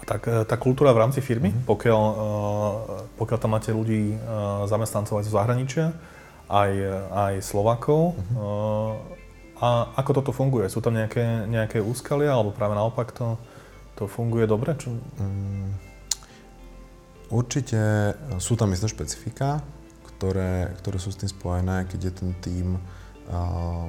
[0.09, 1.69] Tak e, tá kultúra v rámci firmy, mm-hmm.
[1.69, 2.73] pokiaľ, uh,
[3.13, 5.93] pokiaľ tam máte ľudí uh, zamestnancov aj zo zahraničia,
[6.49, 6.71] aj,
[7.13, 8.17] aj Slovakov.
[8.17, 8.97] Uh-huh.
[9.61, 10.65] A ako toto funguje?
[10.71, 13.37] Sú tam nejaké, nejaké úskalia, alebo práve naopak to,
[13.93, 14.73] to funguje dobre?
[14.73, 14.97] Čo...
[15.21, 15.77] Um,
[17.29, 17.77] určite
[18.41, 19.61] sú tam isté špecifika,
[20.15, 22.67] ktoré, ktoré sú s tým spojené, keď je ten tým,
[23.29, 23.85] uh,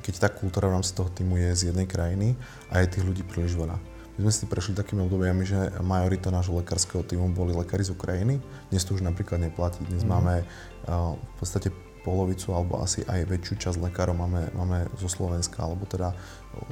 [0.00, 2.38] keď tá kultúra v rámci toho týmu je z jednej krajiny
[2.72, 3.95] a je tých ľudí príliš veľa.
[4.16, 8.40] My sme si prešli takými obdobiami, že majorita nášho lekárskeho týmu boli lekári z Ukrajiny.
[8.72, 9.84] Dnes to už napríklad neplatí.
[9.84, 10.08] Dnes mm.
[10.08, 10.40] máme
[10.88, 11.68] v podstate
[12.00, 16.16] polovicu alebo asi aj väčšiu časť lekárov máme, máme zo Slovenska, alebo teda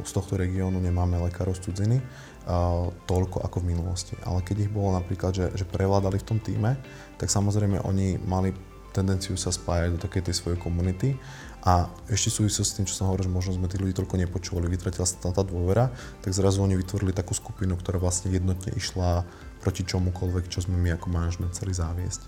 [0.00, 4.14] z tohto regiónu nemáme lekárov z cudziny uh, toľko ako v minulosti.
[4.24, 6.78] Ale keď ich bolo napríklad, že, že prevládali v tom týme,
[7.20, 8.56] tak samozrejme oni mali
[8.94, 11.18] tendenciu sa spájať do takej tej svojej komunity
[11.64, 14.68] a ešte súvisí s tým, čo som hovoril, že možno sme tých ľudí toľko nepočúvali,
[14.68, 15.88] vytratila sa tam tá dôvera,
[16.20, 19.24] tak zrazu oni vytvorili takú skupinu, ktorá vlastne jednotne išla
[19.64, 22.20] proti čomukoľvek, čo sme my ako manažment chceli záviesť.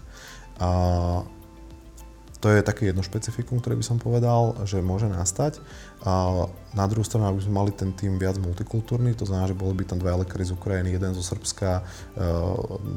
[0.57, 0.69] A
[2.41, 5.61] to je také jedno špecifikum, ktoré by som povedal, že môže nastať.
[6.05, 9.73] A na druhú stranu, aby sme mali ten tým viac multikultúrny, to znamená, že boli
[9.73, 11.83] by tam dva lekári z Ukrajiny, jeden zo Srbska, e,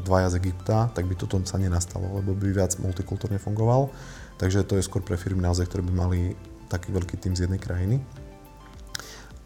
[0.04, 3.92] dvaja z Egypta, tak by toto sa nenastalo, lebo by viac multikultúrne fungoval.
[4.40, 6.20] Takže to je skôr pre firmy naozaj, ktoré by mali
[6.72, 8.00] taký veľký tým z jednej krajiny.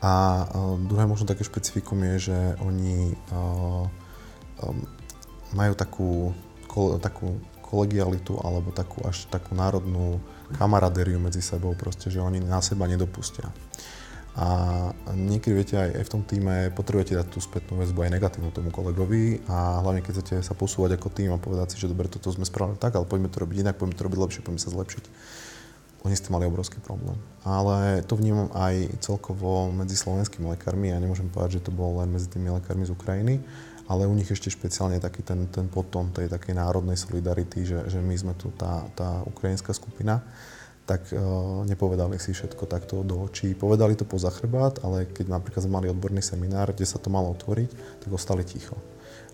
[0.06, 0.46] A
[0.86, 3.18] druhé možno také špecifikum je, že oni
[5.58, 6.36] majú takú,
[7.02, 10.22] takú kolegialitu alebo takú až takú národnú
[10.62, 13.50] kamaradériu medzi sebou proste, že oni na seba nedopustia.
[14.34, 14.48] A
[15.14, 19.46] niekedy viete aj, v tom týme potrebujete dať tú spätnú väzbu aj negatívnu tomu kolegovi
[19.46, 22.42] a hlavne keď chcete sa posúvať ako tým a povedať si, že dobre, toto sme
[22.42, 25.06] spravili tak, ale poďme to robiť inak, poďme to robiť lepšie, poďme sa zlepšiť.
[26.04, 27.16] Oni ste mali obrovský problém.
[27.46, 30.92] Ale to vnímam aj celkovo medzi slovenskými lekármi.
[30.92, 33.40] Ja nemôžem povedať, že to bolo len medzi tými lekármi z Ukrajiny,
[33.88, 38.02] ale u nich ešte špeciálne taký ten, ten potom tej takej národnej solidarity, že, že
[38.02, 40.26] my sme tu tá, tá ukrajinská skupina,
[40.84, 43.56] tak uh, nepovedali si všetko takto do očí.
[43.56, 47.70] Povedali to poza chrbát, ale keď napríklad mali odborný seminár, kde sa to malo otvoriť,
[48.04, 48.76] tak ostali ticho.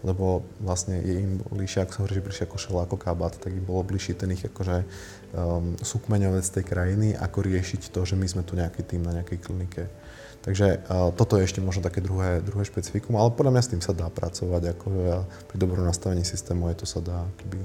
[0.06, 3.52] Lebo vlastne je im bližšie, ak sa hovorí, že bližšie ako šela, ako kabát, tak
[3.52, 4.88] im bolo bližšie ten ich akože
[5.36, 9.44] um, súkmeňovec tej krajiny, ako riešiť to, že my sme tu nejaký tým na nejakej
[9.44, 9.92] klinike
[10.40, 13.82] Takže uh, toto je ešte možno také druhé, druhé špecifikum, ale podľa mňa s tým
[13.84, 15.04] sa dá pracovať, akože
[15.52, 17.60] pri dobrom nastavení systému aj to sa dá keby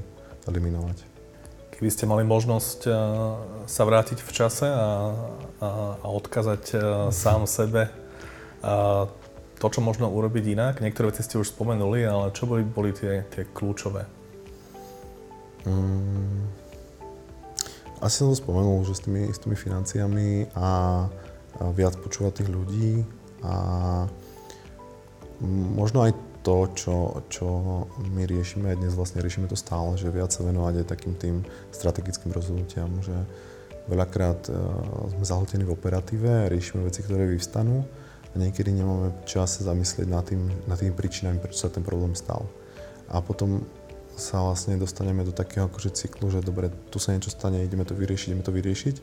[0.51, 1.14] eliminovať.
[1.75, 2.95] Keby ste mali možnosť uh,
[3.67, 5.11] sa vrátiť v čase a,
[5.59, 5.69] a,
[5.99, 7.91] a odkazať uh, sám sebe
[8.63, 9.11] uh,
[9.59, 13.27] to, čo možno urobiť inak, niektoré veci ste už spomenuli, ale čo boli, boli tie,
[13.33, 14.05] tie kľúčové?
[15.65, 16.47] Mm,
[18.05, 21.09] asi som to spomenul, že s tými, s tými financiami a
[21.73, 22.93] viac počúvať tých ľudí
[23.41, 23.55] a
[25.73, 26.13] možno aj
[26.45, 26.97] to, čo,
[27.33, 27.47] čo
[28.13, 31.37] my riešime aj dnes, vlastne riešime to stále, že viac sa venovať aj takým tým
[31.73, 33.17] strategickým rozhodnutiam, že
[33.89, 37.89] veľakrát uh, sme zahltení v operatíve, riešime veci, ktoré vyvstanú
[38.31, 42.13] a niekedy nemáme čas sa zamyslieť nad, tým, nad tými príčinami, prečo sa ten problém
[42.13, 42.45] stal.
[43.09, 43.65] A potom
[44.15, 47.97] sa vlastne dostaneme do takého akože cyklu, že dobre, tu sa niečo stane, ideme to
[47.97, 48.97] vyriešiť, ideme to vyriešiť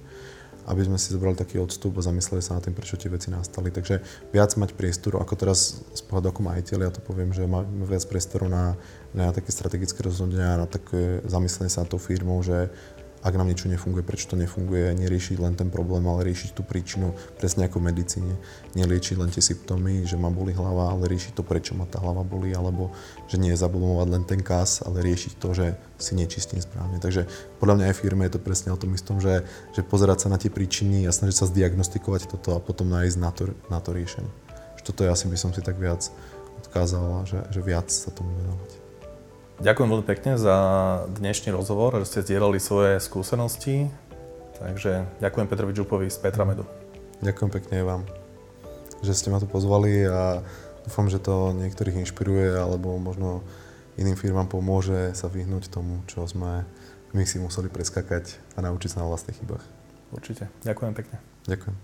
[0.67, 3.73] aby sme si zobrali taký odstup a zamysleli sa nad tým, prečo tie veci nastali.
[3.73, 7.85] Takže viac mať priestoru, ako teraz z pohľadu ako majiteľ, ja to poviem, že máme
[7.89, 8.77] viac priestoru na,
[9.11, 12.69] na také strategické rozhodnutia, na také zamyslenie sa nad tou firmou, že
[13.21, 17.13] ak nám niečo nefunguje, prečo to nefunguje, neriešiť len ten problém, ale riešiť tú príčinu,
[17.37, 18.33] presne ako v medicíne.
[18.73, 22.25] Neliečiť len tie symptómy, že ma boli hlava, ale riešiť to, prečo ma tá hlava
[22.25, 22.89] boli, alebo
[23.29, 26.97] že nie zablomovať len ten kas, ale riešiť to, že si nečistím správne.
[26.97, 27.29] Takže
[27.61, 29.45] podľa mňa aj firme je to presne o tom istom, že,
[29.77, 33.29] že pozerať sa na tie príčiny a snažiť sa zdiagnostikovať toto a potom nájsť na
[33.29, 34.33] to, na to riešenie.
[34.81, 36.09] Že toto ja asi by som si tak viac
[36.65, 38.80] odkázal, že, že viac sa tomu venovať.
[39.61, 40.57] Ďakujem veľmi pekne za
[41.21, 43.93] dnešný rozhovor, že ste zdieľali svoje skúsenosti.
[44.57, 46.65] Takže ďakujem Petrovi Župovi z Petramedu.
[47.21, 48.01] Ďakujem pekne vám,
[49.05, 50.41] že ste ma tu pozvali a
[50.81, 53.45] dúfam, že to niektorých inšpiruje alebo možno
[54.01, 56.65] iným firmám pomôže sa vyhnúť tomu, čo sme
[57.13, 59.61] my si museli preskakať a naučiť sa na vlastných chybách.
[60.09, 60.49] Určite.
[60.65, 61.21] Ďakujem pekne.
[61.45, 61.75] Ďakujem.